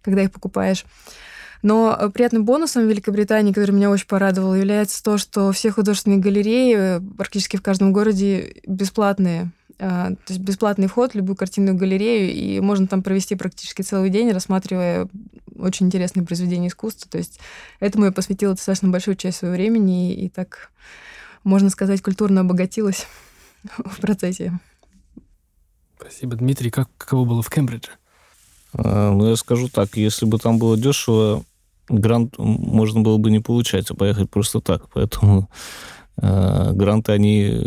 [0.00, 0.84] когда их покупаешь.
[1.62, 6.20] Но э, приятным бонусом в Великобритании, который меня очень порадовал, является то, что все художественные
[6.20, 9.50] галереи э, практически в каждом городе бесплатные.
[9.82, 14.30] То есть бесплатный вход в любую картинную галерею, и можно там провести практически целый день,
[14.30, 15.08] рассматривая
[15.58, 17.10] очень интересные произведения искусства.
[17.10, 17.40] То есть
[17.80, 20.70] этому я посвятила достаточно большую часть своего времени, и, и так
[21.42, 23.08] можно сказать, культурно обогатилась
[23.76, 24.52] в процессе.
[25.98, 26.70] Спасибо, Дмитрий.
[26.70, 27.90] Как, каково было в Кембридже?
[28.74, 31.44] А, ну, я скажу так, если бы там было дешево,
[31.88, 34.88] грант можно было бы не получать, а поехать просто так.
[34.90, 35.48] Поэтому
[36.16, 37.62] гранты, они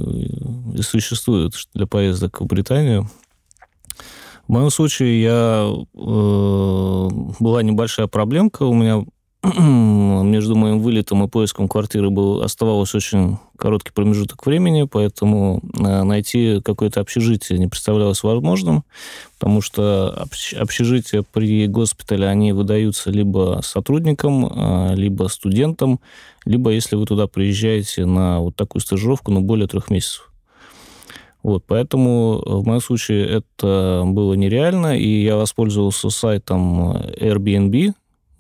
[0.76, 3.10] и существуют для поездок в Британию.
[4.48, 8.64] В моем случае я, э, была небольшая проблемка.
[8.64, 9.04] У меня
[10.24, 16.62] между моим вылетом и поиском квартиры был, оставался очень короткий промежуток времени, поэтому э, найти
[16.64, 18.84] какое-то общежитие не представлялось возможным,
[19.38, 20.26] потому что
[20.58, 26.00] общежития при госпитале, они выдаются либо сотрудникам, э, либо студентам,
[26.46, 30.32] либо если вы туда приезжаете на вот такую стажировку, но более трех месяцев.
[31.44, 37.94] Вот, поэтому в моем случае это было нереально, и я воспользовался сайтом Airbnb,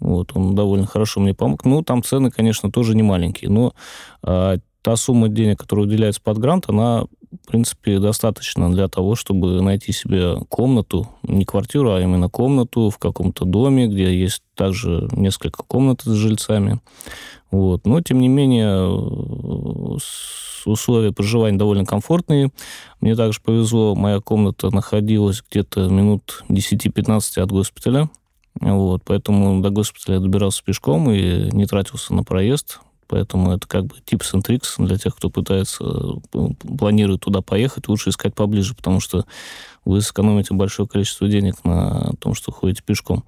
[0.06, 1.66] вот, он довольно хорошо мне помог.
[1.66, 3.74] Ну, там цены, конечно, тоже не маленькие, но
[4.22, 9.60] а, та сумма денег, которая уделяется под грант, она, в принципе, достаточно для того, чтобы
[9.62, 15.64] найти себе комнату, не квартиру, а именно комнату в каком-то доме, где есть также несколько
[15.64, 16.80] комнат с жильцами.
[17.50, 17.88] Вот.
[17.88, 18.88] Но, тем не менее,
[20.66, 22.52] условия проживания довольно комфортные.
[23.02, 28.10] Мне также повезло, моя комната находилась где-то минут 10-15 от госпиталя.
[28.62, 32.80] Вот, поэтому до госпиталя я добирался пешком и не тратился на проезд.
[33.08, 38.10] Поэтому это как бы and tricks для тех, кто пытается, э, планирует туда поехать, лучше
[38.10, 39.26] искать поближе, потому что
[39.84, 43.24] вы сэкономите большое количество денег на том, что ходите пешком.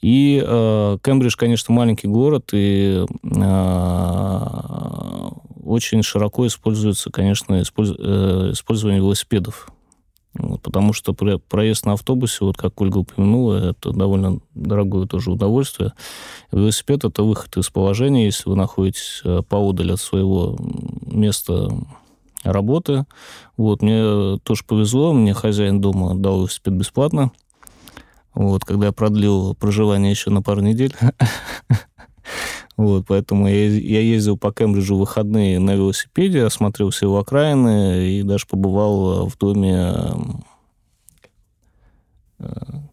[0.00, 4.40] И э, Кембридж, конечно, маленький город, и э,
[5.64, 7.92] очень широко используется, конечно, использ...
[7.98, 9.68] э, использование велосипедов
[10.62, 15.92] потому что проезд на автобусе, вот как Ольга упомянула, это довольно дорогое тоже удовольствие.
[16.50, 20.56] Велосипед– это выход из положения, если вы находитесь э, поодаль от своего
[21.06, 21.68] места
[22.42, 23.06] работы.
[23.56, 27.30] Вот, мне тоже повезло, мне хозяин дома дал велосипед бесплатно.
[28.34, 30.94] Вот, когда я продлил проживание еще на пару недель.
[32.76, 38.08] Вот, поэтому я, я ездил по Кембриджу в выходные на велосипеде, осмотрел все его окраины
[38.08, 39.92] и даже побывал в доме...
[42.40, 42.46] Э,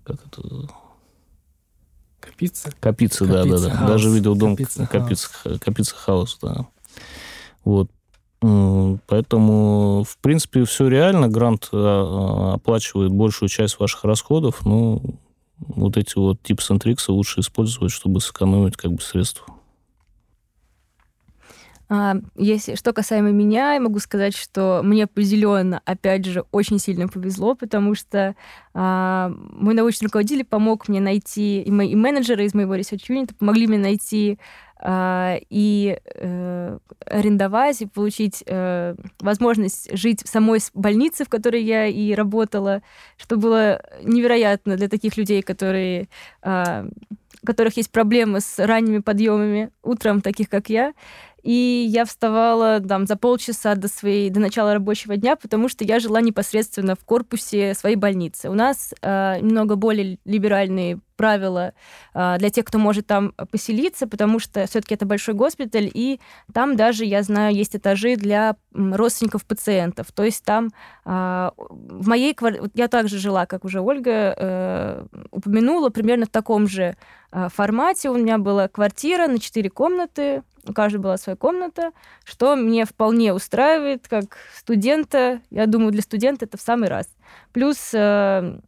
[0.03, 0.67] как это...
[2.19, 2.71] Капица?
[2.79, 3.87] Капица, да, да, да.
[3.87, 5.29] Даже видел дом Капица, Капица,
[5.59, 6.67] Капица Хаус, да.
[7.63, 7.89] Вот.
[8.41, 11.27] Поэтому, в принципе, все реально.
[11.27, 14.65] Грант э, э, оплачивает большую часть ваших расходов.
[14.65, 15.01] но
[15.59, 19.45] вот эти вот tips and лучше использовать, чтобы сэкономить как бы средства.
[21.93, 27.09] А, если что касаемо меня, я могу сказать, что мне определенно, опять же, очень сильно
[27.09, 28.33] повезло, потому что
[28.73, 33.35] а, мой научный руководитель помог мне найти, и, мои, и менеджеры из моего research unit
[33.37, 34.39] помогли мне найти
[34.79, 41.87] а, и э, арендовать, и получить э, возможность жить в самой больнице, в которой я
[41.87, 42.83] и работала,
[43.17, 46.07] что было невероятно для таких людей, которые
[47.43, 50.93] у которых есть проблемы с ранними подъемами утром, таких как я.
[51.43, 55.99] И я вставала там за полчаса до, своей, до начала рабочего дня, потому что я
[55.99, 58.49] жила непосредственно в корпусе своей больницы.
[58.49, 61.73] У нас э, немного более либеральные правила
[62.15, 66.19] э, для тех, кто может там поселиться, потому что все-таки это большой госпиталь, и
[66.51, 70.11] там даже, я знаю, есть этажи для родственников пациентов.
[70.11, 70.69] То есть там
[71.05, 72.71] э, в моей квартире...
[72.73, 76.95] Я также жила, как уже Ольга э, упомянула, примерно в таком же
[77.31, 78.09] э, формате.
[78.09, 81.91] У меня была квартира на четыре комнаты, у каждого была своя комната,
[82.23, 85.41] что мне вполне устраивает как студента.
[85.51, 87.05] Я думаю, для студента это в самый раз.
[87.53, 88.59] Плюс э,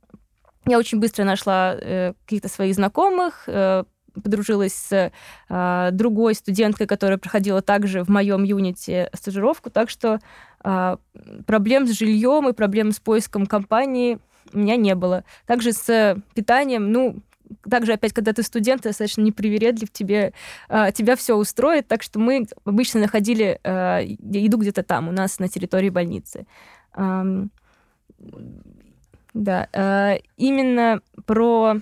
[0.66, 3.84] я очень быстро нашла э, каких-то своих знакомых, э,
[4.22, 5.11] подружилась с
[5.49, 10.20] э, другой студенткой, которая проходила также в моем юните стажировку, так что
[10.64, 10.97] э,
[11.45, 14.20] проблем с жильем и проблем с поиском компании
[14.53, 15.24] у меня не было.
[15.47, 17.22] Также с питанием, ну,
[17.70, 20.34] также опять, когда ты студент, ты достаточно непривередлив, тебе,
[20.70, 25.39] э, тебя все устроит, так что мы обычно находили э, еду где-то там, у нас
[25.39, 26.45] на территории больницы.
[26.95, 27.51] Эм,
[29.34, 31.77] да, э, именно про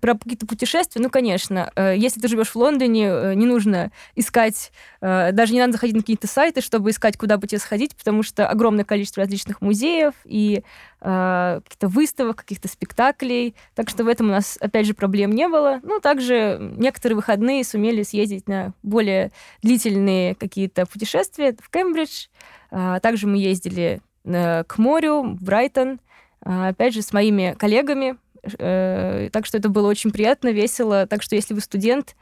[0.00, 4.72] про какие-то путешествия, ну, конечно, э, если ты живешь в Лондоне, э, не нужно искать,
[5.02, 8.48] даже не надо заходить на какие-то сайты, чтобы искать, куда бы тебе сходить, потому что
[8.48, 10.62] огромное количество различных музеев и
[11.00, 13.54] каких-то выставок, каких-то спектаклей.
[13.74, 15.80] Так что в этом у нас, опять же, проблем не было.
[15.82, 22.28] Ну, также некоторые выходные сумели съездить на более длительные какие-то путешествия в Кембридж.
[22.70, 26.00] Также мы ездили к морю, в Брайтон,
[26.44, 28.16] опять же, с моими коллегами,
[28.58, 31.06] Э, так что это было очень приятно, весело.
[31.06, 32.16] Так что если вы студент,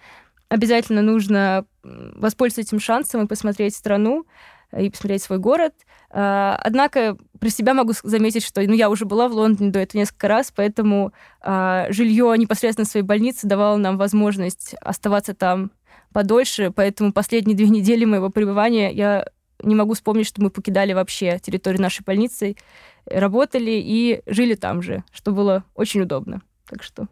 [0.49, 4.27] обязательно нужно воспользоваться этим шансом и посмотреть страну
[4.77, 5.75] и посмотреть свой город.
[6.11, 10.01] Э, однако про себя могу заметить, что ну, я уже была в Лондоне до этого
[10.01, 11.12] несколько раз, поэтому
[11.43, 15.73] э, жилье непосредственно в своей больнице давало нам возможность оставаться там
[16.12, 19.27] подольше, поэтому последние две недели моего пребывания я
[19.62, 22.57] не могу вспомнить, что мы покидали вообще территорию нашей больницы
[23.07, 26.42] работали и жили там же, что было очень удобно.
[26.68, 27.09] Так что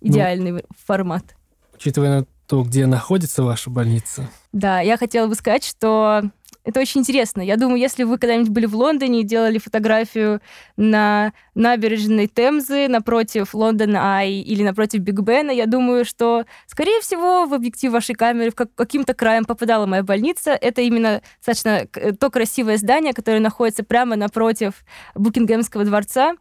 [0.00, 1.36] идеальный ну, формат.
[1.74, 4.28] Учитывая то, где находится ваша больница.
[4.52, 6.22] Да, я хотела бы сказать, что
[6.64, 7.42] это очень интересно.
[7.42, 10.40] Я думаю, если вы когда-нибудь были в Лондоне и делали фотографию
[10.76, 17.44] на набережной Темзы напротив Лондона Ай или напротив Биг Бена, я думаю, что, скорее всего,
[17.44, 20.52] в объектив вашей камеры в как, каким-то краем попадала моя больница.
[20.52, 21.86] Это именно достаточно
[22.18, 24.84] то красивое здание, которое находится прямо напротив
[25.14, 26.34] Букингемского дворца.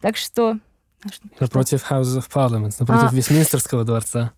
[0.00, 0.58] Так что...
[1.38, 3.14] Напротив Houses of Parliament, напротив а.
[3.14, 4.32] Вестминстерского дворца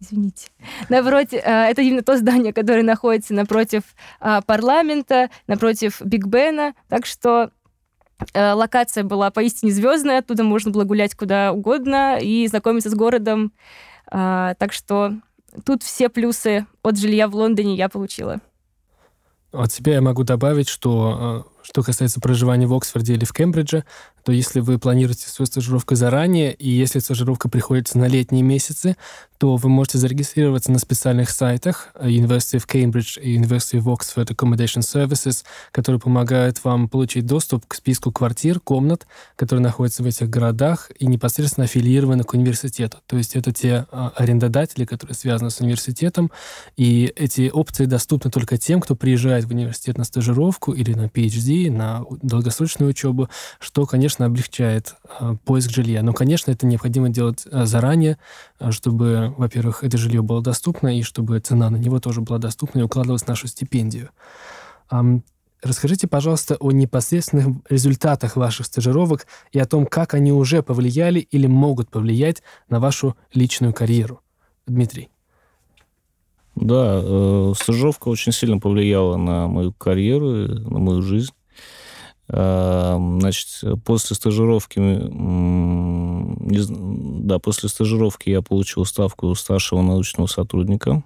[0.00, 0.48] извините,
[0.88, 3.82] напротив, э, это именно то здание, которое находится напротив
[4.20, 7.50] а, парламента, напротив Биг Бена, так что
[8.32, 13.52] э, локация была поистине звездная, оттуда можно было гулять куда угодно и знакомиться с городом,
[14.08, 15.12] а, так что
[15.64, 18.40] тут все плюсы от жилья в Лондоне я получила.
[19.52, 23.84] От себя я могу добавить, что э, что касается проживания в Оксфорде или в Кембридже,
[24.26, 28.96] то если вы планируете свою стажировку заранее, и если стажировка приходится на летние месяцы,
[29.38, 34.80] то вы можете зарегистрироваться на специальных сайтах University of Cambridge и University of Oxford Accommodation
[34.80, 39.06] Services, которые помогают вам получить доступ к списку квартир, комнат,
[39.36, 42.98] которые находятся в этих городах и непосредственно аффилированы к университету.
[43.06, 46.32] То есть это те а, арендодатели, которые связаны с университетом,
[46.76, 51.70] и эти опции доступны только тем, кто приезжает в университет на стажировку или на PhD,
[51.70, 53.28] на долгосрочную учебу,
[53.60, 56.02] что, конечно, облегчает а, поиск жилья.
[56.02, 58.18] Но, конечно, это необходимо делать а, заранее,
[58.70, 62.82] чтобы во-первых, это жилье было доступно, и чтобы цена на него тоже была доступна и
[62.82, 64.10] укладывалась в нашу стипендию.
[65.62, 71.46] Расскажите, пожалуйста, о непосредственных результатах ваших стажировок и о том, как они уже повлияли или
[71.46, 74.20] могут повлиять на вашу личную карьеру.
[74.66, 75.08] Дмитрий.
[76.56, 81.32] Да, э, стажировка очень сильно повлияла на мою карьеру, на мою жизнь.
[82.28, 83.48] Значит,
[83.84, 84.80] после стажировки,
[87.24, 91.04] да, после стажировки я получил ставку старшего научного сотрудника.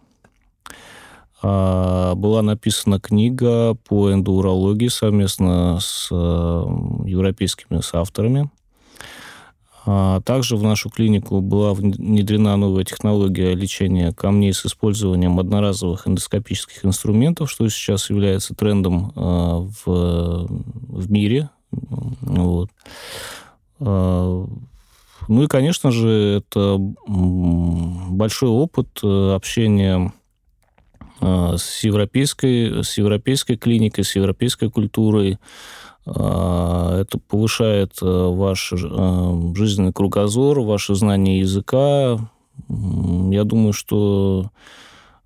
[1.43, 8.51] А, была написана книга по эндоурологии совместно с европейскими авторами.
[9.87, 16.85] А также в нашу клинику была внедрена новая технология лечения камней с использованием одноразовых эндоскопических
[16.85, 21.49] инструментов, что сейчас является трендом а, в, в мире.
[21.70, 22.68] Вот.
[23.81, 24.47] А,
[25.28, 30.12] ну и, конечно же, это большой опыт э, общения
[31.20, 35.39] с европейской, с европейской клиникой, с европейской культурой,
[36.07, 42.18] это повышает э, ваш э, жизненный кругозор, ваше знание языка,
[42.68, 44.51] Я думаю, что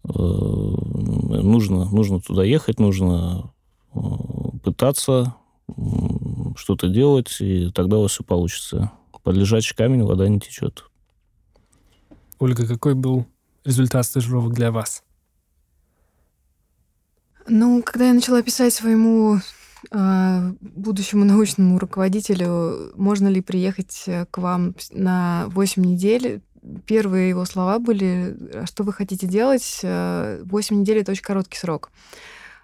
[0.04, 3.50] нужно, нужно туда ехать, нужно
[4.62, 5.34] пытаться
[6.56, 8.92] что-то делать, и тогда у вас все получится.
[9.22, 10.84] Под лежачий камень вода не течет.
[12.38, 13.24] Ольга, какой был
[13.64, 15.02] результат стажировок для вас?
[17.46, 19.40] Ну, когда я начала писать своему э,
[19.91, 26.43] будущему научному руководителю, можно ли приехать э, к вам на 8 недель,
[26.87, 31.59] первые его слова были, «А что вы хотите делать, 8 э, недель— это очень короткий
[31.59, 31.91] срок.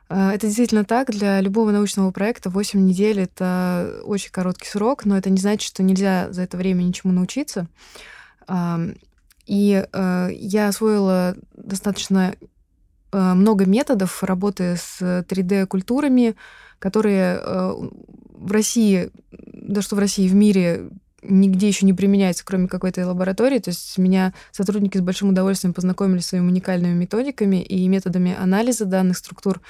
[0.08, 1.10] Э, это действительно так.
[1.10, 5.82] Для любого научного проекта 8 недель— это очень короткий срок, но это не значит, что
[5.82, 7.66] нельзя за это время ничему научиться.
[9.46, 12.34] И я освоила достаточно
[13.12, 16.36] Э, много методов работы с 3D-культурами,
[16.80, 17.74] которые э,
[18.32, 20.90] в России, да что в России, в мире
[21.22, 23.58] нигде еще не применяется, кроме какой-то лаборатории.
[23.58, 28.86] То есть меня сотрудники с большим удовольствием познакомили с своими уникальными методиками и методами анализа
[28.86, 29.60] данных структур.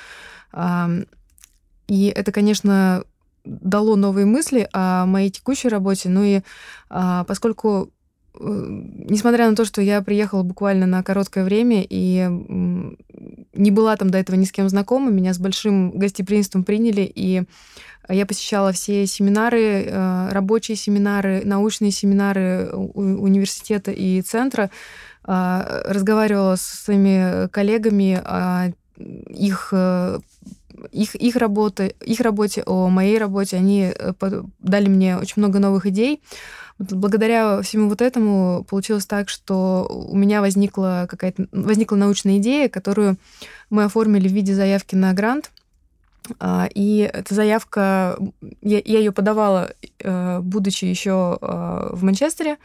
[1.89, 3.03] И это, конечно,
[3.45, 6.09] дало новые мысли о моей текущей работе.
[6.09, 6.41] Ну и
[6.89, 7.93] а, поскольку
[8.39, 12.29] несмотря на то, что я приехала буквально на короткое время и
[13.53, 17.43] не была там до этого ни с кем знакома, меня с большим гостеприимством приняли, и
[18.09, 24.71] я посещала все семинары, э, рабочие семинары, научные семинары университета и центра,
[25.23, 30.19] а, разговаривала с своими коллегами о их э,
[30.93, 33.57] их, их, работы, их работе, о моей работе.
[33.57, 33.93] Они
[34.61, 36.23] дали мне очень много новых идей.
[36.81, 43.19] Благодаря всему вот этому получилось так, что у меня возникла какая-то возникла научная идея, которую
[43.69, 45.51] мы оформили в виде заявки на грант.
[46.39, 48.19] А, и эта заявка,
[48.63, 52.57] я, я ее подавала, э, будучи еще э, в Манчестере.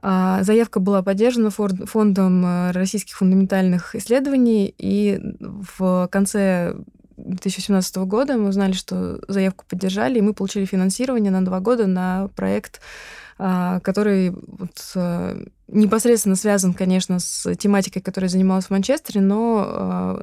[0.00, 6.76] А, заявка была поддержана фондом э, российских фундаментальных исследований, и в конце
[7.18, 12.28] 2017 года мы узнали, что заявку поддержали, и мы получили финансирование на два года на
[12.36, 19.20] проект а, который вот, а, непосредственно связан, конечно, с тематикой, которой я занималась в Манчестере,
[19.20, 20.20] но а,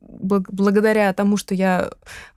[0.00, 1.90] благодаря тому, что я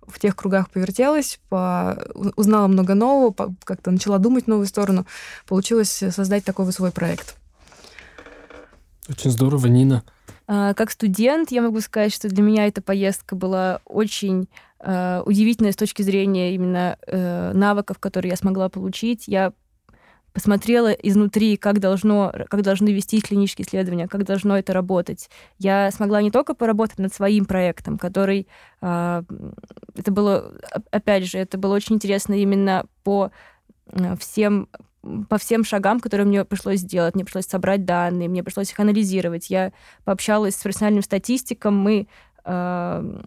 [0.07, 5.05] в тех кругах повертелась, по, узнала много нового, как-то начала думать в новую сторону,
[5.47, 7.35] получилось создать такой свой проект.
[9.07, 10.03] Очень здорово, Нина.
[10.47, 14.47] Как студент я могу сказать, что для меня эта поездка была очень
[14.79, 19.23] удивительная с точки зрения именно э, навыков, которые я смогла получить.
[19.27, 19.51] Я
[20.35, 25.29] посмотрела изнутри, как, должно, как должны вести клинические исследования, как должно это работать.
[25.59, 28.45] Я смогла не только поработать над своим проектом, который...
[28.81, 29.23] Э,
[29.95, 30.51] это было,
[30.91, 33.31] опять же, это было очень интересно именно по
[33.91, 34.67] э, всем
[35.29, 37.13] по всем шагам, которые мне пришлось сделать.
[37.13, 39.51] Мне пришлось собрать данные, мне пришлось их анализировать.
[39.51, 39.71] Я
[40.03, 42.07] пообщалась с профессиональным статистиком, мы
[42.43, 43.21] э,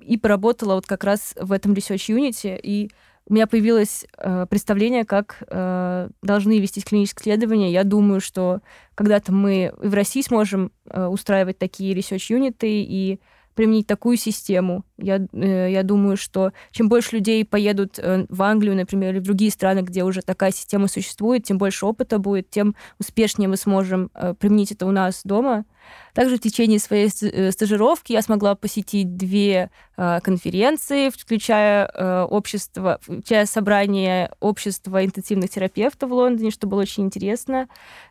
[0.00, 2.90] и поработала вот как раз в этом Research Unity, и
[3.28, 7.72] у меня появилось э, представление, как э, должны вестись клинические исследования.
[7.72, 8.60] Я думаю, что
[8.94, 13.20] когда-то мы и в России сможем э, устраивать такие research-юниты и
[13.56, 14.84] применить такую систему.
[14.98, 19.24] Я, э, я думаю, что чем больше людей поедут э, в Англию, например, или в
[19.24, 24.10] другие страны, где уже такая система существует, тем больше опыта будет, тем успешнее мы сможем
[24.14, 25.64] э, применить это у нас дома.
[26.14, 31.86] Также в течение своей стажировки я смогла посетить две конференции, включая
[32.24, 37.68] общество, включая собрание общества интенсивных терапевтов в Лондоне, что было очень интересно.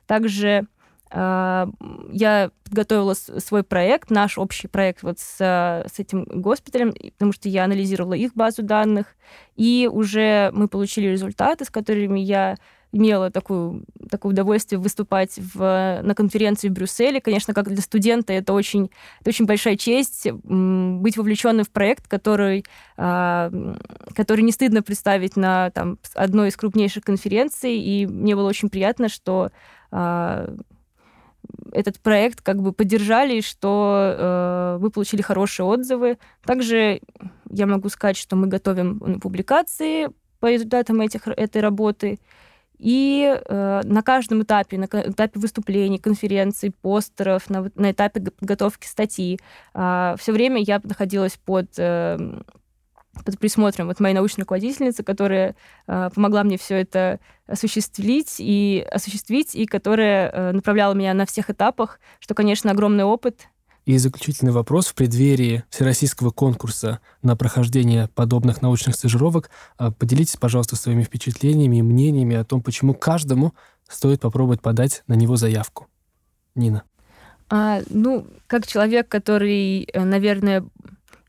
[0.07, 0.67] Также
[1.15, 7.63] я подготовила свой проект, наш общий проект вот с, с этим госпиталем, потому что я
[7.63, 9.15] анализировала их базу данных,
[9.55, 12.57] и уже мы получили результаты, с которыми я
[12.91, 17.19] имела такую, такое удовольствие выступать в, на конференции в Брюсселе.
[17.19, 18.89] Конечно, как для студента это очень,
[19.19, 22.63] это очень большая честь быть вовлеченным в проект, который,
[22.95, 23.51] а,
[24.15, 27.75] который не стыдно представить на там, одной из крупнейших конференций.
[27.75, 29.51] И мне было очень приятно, что
[29.91, 30.55] а,
[31.71, 36.17] этот проект как бы поддержали, что э, вы получили хорошие отзывы.
[36.45, 37.01] Также
[37.49, 40.09] я могу сказать, что мы готовим публикации
[40.39, 42.19] по результатам этих, этой работы.
[42.77, 49.39] И э, на каждом этапе, на этапе выступлений, конференций, постеров, на, на этапе подготовки статьи,
[49.73, 52.17] э, все время я находилась под э,
[53.23, 55.55] под присмотром вот моей научной руководительницы, которая
[55.87, 61.49] э, помогла мне все это осуществить и осуществить, и которая э, направляла меня на всех
[61.49, 63.47] этапах, что, конечно, огромный опыт.
[63.85, 64.87] И заключительный вопрос.
[64.87, 71.81] В преддверии Всероссийского конкурса на прохождение подобных научных стажировок э, поделитесь, пожалуйста, своими впечатлениями и
[71.83, 73.53] мнениями о том, почему каждому
[73.87, 75.87] стоит попробовать подать на него заявку.
[76.55, 76.83] Нина.
[77.49, 80.65] А, ну, как человек, который, э, наверное,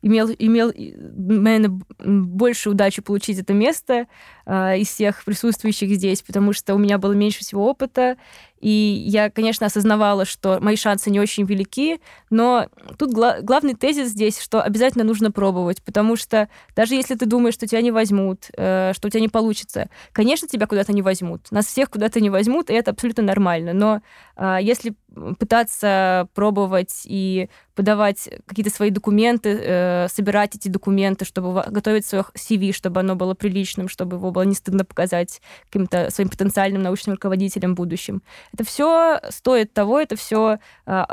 [0.03, 4.07] имел, имел наверное, больше удачи получить это место
[4.47, 8.17] э, из всех присутствующих здесь, потому что у меня было меньше всего опыта,
[8.61, 12.69] и я, конечно, осознавала, что мои шансы не очень велики, но
[12.99, 17.55] тут гла- главный тезис здесь, что обязательно нужно пробовать, потому что даже если ты думаешь,
[17.55, 21.51] что тебя не возьмут, э, что у тебя не получится, конечно, тебя куда-то не возьмут.
[21.51, 23.73] Нас всех куда-то не возьмут, и это абсолютно нормально.
[23.75, 24.01] Но
[24.37, 24.95] э, если
[25.39, 32.73] пытаться пробовать и подавать какие-то свои документы, э, собирать эти документы, чтобы готовить свое CV,
[32.73, 37.73] чтобы оно было приличным, чтобы его было не стыдно показать каким-то своим потенциальным научным руководителям
[37.73, 38.23] в будущем.
[38.53, 41.05] Это все стоит того, это все э,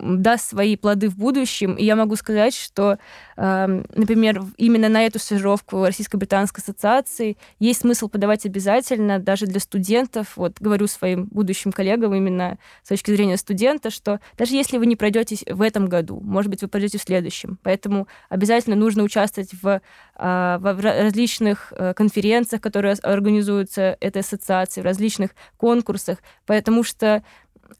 [0.00, 1.74] даст свои плоды в будущем.
[1.74, 2.98] И я могу сказать, что,
[3.36, 10.36] э, например, именно на эту стажировку Российско-британской ассоциации есть смысл подавать обязательно даже для студентов.
[10.36, 14.94] Вот говорю своим будущим коллегам именно с точки зрения студента, что даже если вы не
[14.94, 17.58] пройдете в этом году, может быть, вы пройдете в следующем.
[17.64, 19.80] Поэтому обязательно нужно участвовать в,
[20.14, 27.22] а, в различных э, конференциях, которые организуются этой ассоциацией, в различных конкурсах, потому что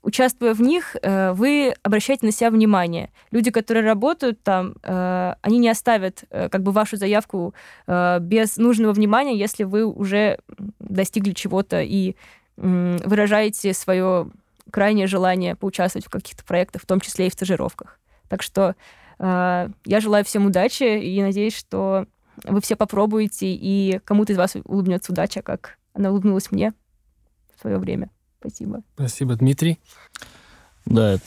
[0.03, 3.11] участвуя в них, э, вы обращаете на себя внимание.
[3.31, 7.55] Люди, которые работают там, э, они не оставят как бы вашу заявку
[7.87, 10.39] без нужного внимания, если вы уже
[10.79, 12.17] достигли чего-то и
[12.57, 14.31] выражаете свое
[14.71, 17.99] крайнее желание поучаствовать в каких-то проектах, в том числе и в стажировках.
[18.29, 18.75] Так что
[19.19, 22.07] э, я желаю всем удачи и надеюсь, что
[22.45, 26.73] вы все попробуете, и кому-то из вас улыбнется удача, как она улыбнулась мне
[27.57, 28.11] в свое время.
[28.41, 28.83] Спасибо.
[28.95, 29.79] Спасибо, Дмитрий.
[30.87, 31.19] Да,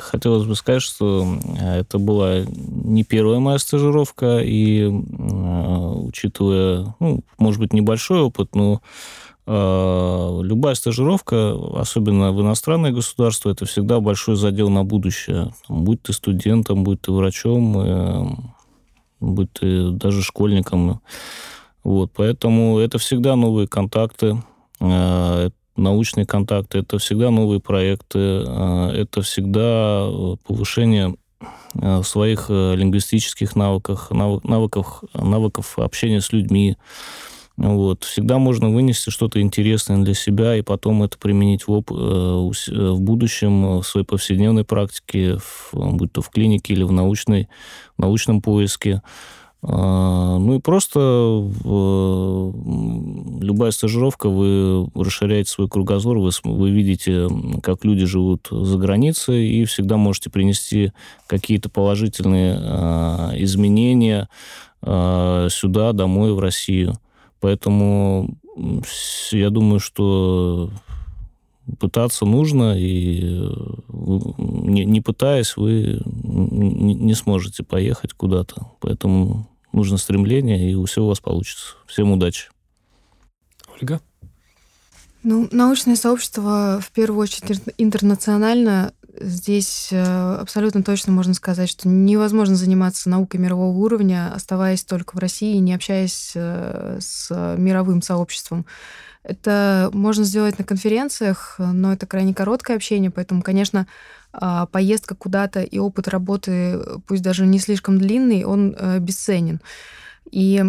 [0.00, 1.26] хотелось бы сказать, что
[1.60, 8.80] это была не первая моя стажировка, и учитывая, ну, может быть, небольшой опыт, но
[9.52, 15.52] Э, любая стажировка, особенно в иностранное государство, это всегда большой задел на будущее.
[15.68, 18.26] Будь ты студентом, будь ты врачом, э,
[19.20, 21.00] будь ты даже школьником.
[21.82, 24.42] Вот, поэтому это всегда новые контакты,
[24.80, 30.06] э, научные контакты, это всегда новые проекты, это всегда
[30.46, 31.14] повышение
[32.02, 36.76] своих лингвистических навыков, навыков, навыков общения с людьми,
[37.60, 38.04] вот.
[38.04, 42.90] Всегда можно вынести что-то интересное для себя и потом это применить в, оп- э, э,
[42.90, 47.48] в будущем э, в своей повседневной практике, в, будь то в клинике или в научной,
[47.98, 49.02] в научном поиске.
[49.62, 50.98] А, ну и просто
[53.42, 57.28] любая стажировка, вы расширяете свой кругозор, вы, вы видите,
[57.62, 60.92] как люди живут за границей, и всегда можете принести
[61.26, 64.30] какие-то положительные а, изменения
[64.80, 66.94] а, сюда, домой, в Россию.
[67.40, 68.38] Поэтому
[69.32, 70.70] я думаю, что
[71.78, 73.48] пытаться нужно, и
[73.88, 78.72] не, не пытаясь, вы не, не сможете поехать куда-то.
[78.80, 81.76] Поэтому нужно стремление, и все у вас получится.
[81.86, 82.50] Всем удачи.
[83.80, 84.00] Ольга?
[85.22, 92.56] Ну, научное сообщество в первую очередь интернационально Здесь э, абсолютно точно можно сказать, что невозможно
[92.56, 98.64] заниматься наукой мирового уровня, оставаясь только в России и не общаясь э, с мировым сообществом.
[99.22, 103.86] Это можно сделать на конференциях, но это крайне короткое общение, поэтому, конечно,
[104.32, 109.60] а, поездка куда-то и опыт работы, пусть даже не слишком длинный, он э, бесценен.
[110.30, 110.64] И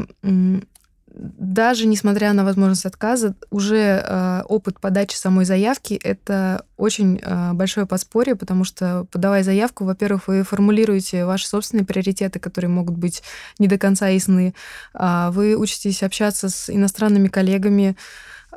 [1.13, 7.85] даже несмотря на возможность отказа, уже э, опыт подачи самой заявки это очень э, большое
[7.85, 13.23] подспорье, потому что подавая заявку, во-первых, вы формулируете ваши собственные приоритеты, которые могут быть
[13.59, 14.53] не до конца ясны.
[14.93, 17.95] Э, вы учитесь общаться с иностранными коллегами, а,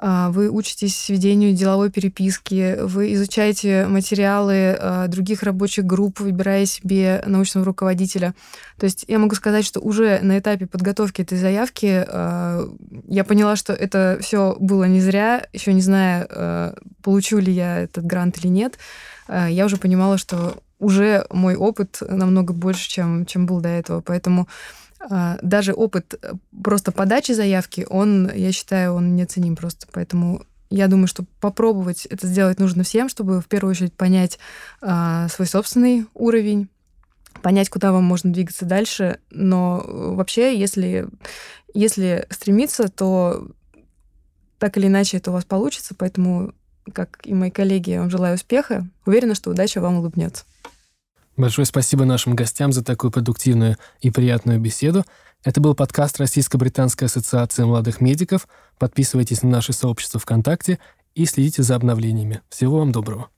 [0.00, 7.64] вы учитесь ведению деловой переписки, вы изучаете материалы а, других рабочих групп, выбирая себе научного
[7.64, 8.34] руководителя.
[8.78, 12.68] То есть я могу сказать, что уже на этапе подготовки этой заявки а,
[13.06, 18.04] я поняла, что это все было не зря, еще не зная, получу ли я этот
[18.04, 18.78] грант или нет.
[19.28, 24.00] Я уже понимала, что уже мой опыт намного больше, чем, чем был до этого.
[24.00, 24.83] Поэтому а,
[25.42, 26.32] даже опыт э,
[26.62, 29.86] просто подачи заявки, он, я считаю, он неоценим просто.
[29.92, 34.38] Поэтому я думаю, что попробовать это сделать нужно всем, чтобы в первую очередь понять
[34.80, 36.68] а, свой собственный уровень,
[37.42, 39.18] понять, куда вам можно двигаться дальше.
[39.30, 41.06] Но э, вообще, если,
[41.74, 43.48] если стремиться, то
[44.58, 45.94] так или иначе это у вас получится.
[45.96, 46.54] Поэтому,
[46.92, 48.86] как и мои коллеги, я вам желаю успеха.
[49.04, 50.44] Уверена, что удача вам улыбнется.
[51.36, 55.04] Большое спасибо нашим гостям за такую продуктивную и приятную беседу.
[55.42, 58.46] Это был подкаст Российско-британской ассоциации молодых медиков.
[58.78, 60.78] Подписывайтесь на наше сообщество ВКонтакте
[61.14, 62.40] и следите за обновлениями.
[62.48, 63.33] Всего вам доброго.